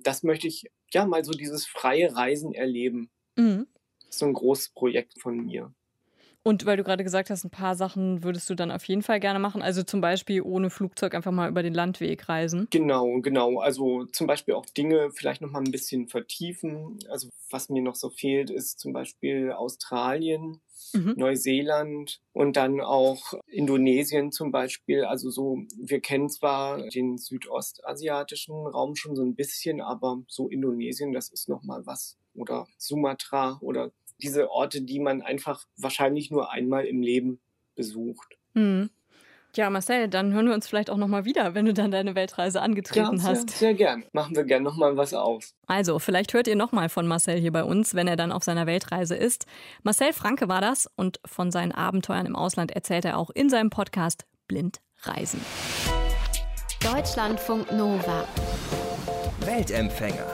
das 0.00 0.24
möchte 0.24 0.48
ich 0.48 0.68
ja 0.92 1.06
mal 1.06 1.24
so 1.24 1.30
dieses 1.30 1.64
freie 1.64 2.12
Reisen 2.16 2.52
erleben. 2.52 3.08
Mhm. 3.36 3.68
So 4.10 4.26
ein 4.26 4.32
großes 4.32 4.70
Projekt 4.70 5.20
von 5.20 5.36
mir. 5.36 5.72
Und 6.44 6.66
weil 6.66 6.76
du 6.76 6.82
gerade 6.82 7.04
gesagt 7.04 7.30
hast, 7.30 7.44
ein 7.44 7.50
paar 7.50 7.76
Sachen 7.76 8.24
würdest 8.24 8.50
du 8.50 8.54
dann 8.54 8.70
auf 8.70 8.84
jeden 8.84 9.02
Fall 9.02 9.20
gerne 9.20 9.38
machen. 9.38 9.62
Also 9.62 9.82
zum 9.82 10.00
Beispiel 10.00 10.42
ohne 10.42 10.70
Flugzeug 10.70 11.14
einfach 11.14 11.30
mal 11.30 11.48
über 11.48 11.62
den 11.62 11.74
Landweg 11.74 12.28
reisen. 12.28 12.66
Genau, 12.70 13.20
genau. 13.20 13.60
Also 13.60 14.06
zum 14.06 14.26
Beispiel 14.26 14.54
auch 14.54 14.66
Dinge 14.66 15.10
vielleicht 15.12 15.40
noch 15.40 15.50
mal 15.50 15.62
ein 15.62 15.70
bisschen 15.70 16.08
vertiefen. 16.08 16.98
Also 17.08 17.28
was 17.50 17.68
mir 17.68 17.82
noch 17.82 17.94
so 17.94 18.10
fehlt, 18.10 18.50
ist 18.50 18.80
zum 18.80 18.92
Beispiel 18.92 19.52
Australien, 19.52 20.60
Mhm. 20.94 21.14
Neuseeland 21.16 22.20
und 22.32 22.56
dann 22.56 22.80
auch 22.80 23.34
Indonesien 23.46 24.30
zum 24.32 24.50
Beispiel. 24.50 25.04
Also 25.04 25.30
so, 25.30 25.58
wir 25.78 26.00
kennen 26.00 26.28
zwar 26.28 26.82
den 26.90 27.16
südostasiatischen 27.18 28.66
Raum 28.66 28.94
schon 28.94 29.16
so 29.16 29.22
ein 29.22 29.34
bisschen, 29.34 29.80
aber 29.80 30.22
so 30.28 30.48
Indonesien, 30.48 31.12
das 31.12 31.30
ist 31.30 31.48
noch 31.48 31.62
mal 31.62 31.86
was. 31.86 32.18
Oder 32.34 32.66
Sumatra 32.78 33.58
oder 33.60 33.92
diese 34.22 34.50
Orte, 34.50 34.82
die 34.82 35.00
man 35.00 35.22
einfach 35.22 35.66
wahrscheinlich 35.76 36.30
nur 36.30 36.50
einmal 36.50 36.84
im 36.84 37.02
Leben 37.02 37.40
besucht. 37.74 38.36
Mhm. 38.54 38.90
Ja, 39.54 39.68
Marcel, 39.68 40.08
dann 40.08 40.32
hören 40.32 40.46
wir 40.46 40.54
uns 40.54 40.66
vielleicht 40.66 40.88
auch 40.88 40.96
nochmal 40.96 41.26
wieder, 41.26 41.54
wenn 41.54 41.66
du 41.66 41.74
dann 41.74 41.90
deine 41.90 42.14
Weltreise 42.14 42.62
angetreten 42.62 43.18
ja, 43.18 43.22
hast. 43.22 43.50
Sehr, 43.50 43.58
sehr 43.58 43.74
gern. 43.74 44.04
Machen 44.12 44.34
wir 44.34 44.44
gern 44.44 44.62
nochmal 44.62 44.96
was 44.96 45.12
aus. 45.12 45.54
Also, 45.66 45.98
vielleicht 45.98 46.32
hört 46.32 46.46
ihr 46.46 46.56
nochmal 46.56 46.88
von 46.88 47.06
Marcel 47.06 47.38
hier 47.38 47.52
bei 47.52 47.62
uns, 47.62 47.94
wenn 47.94 48.08
er 48.08 48.16
dann 48.16 48.32
auf 48.32 48.44
seiner 48.44 48.66
Weltreise 48.66 49.14
ist. 49.14 49.44
Marcel 49.82 50.14
Franke 50.14 50.48
war 50.48 50.62
das 50.62 50.88
und 50.96 51.20
von 51.26 51.50
seinen 51.50 51.72
Abenteuern 51.72 52.24
im 52.24 52.34
Ausland 52.34 52.70
erzählt 52.70 53.04
er 53.04 53.18
auch 53.18 53.28
in 53.28 53.50
seinem 53.50 53.68
Podcast 53.68 54.24
Blind 54.48 54.80
Reisen. 55.02 55.40
Deutschlandfunk 56.82 57.70
Nova. 57.72 58.26
Weltempfänger. 59.44 60.26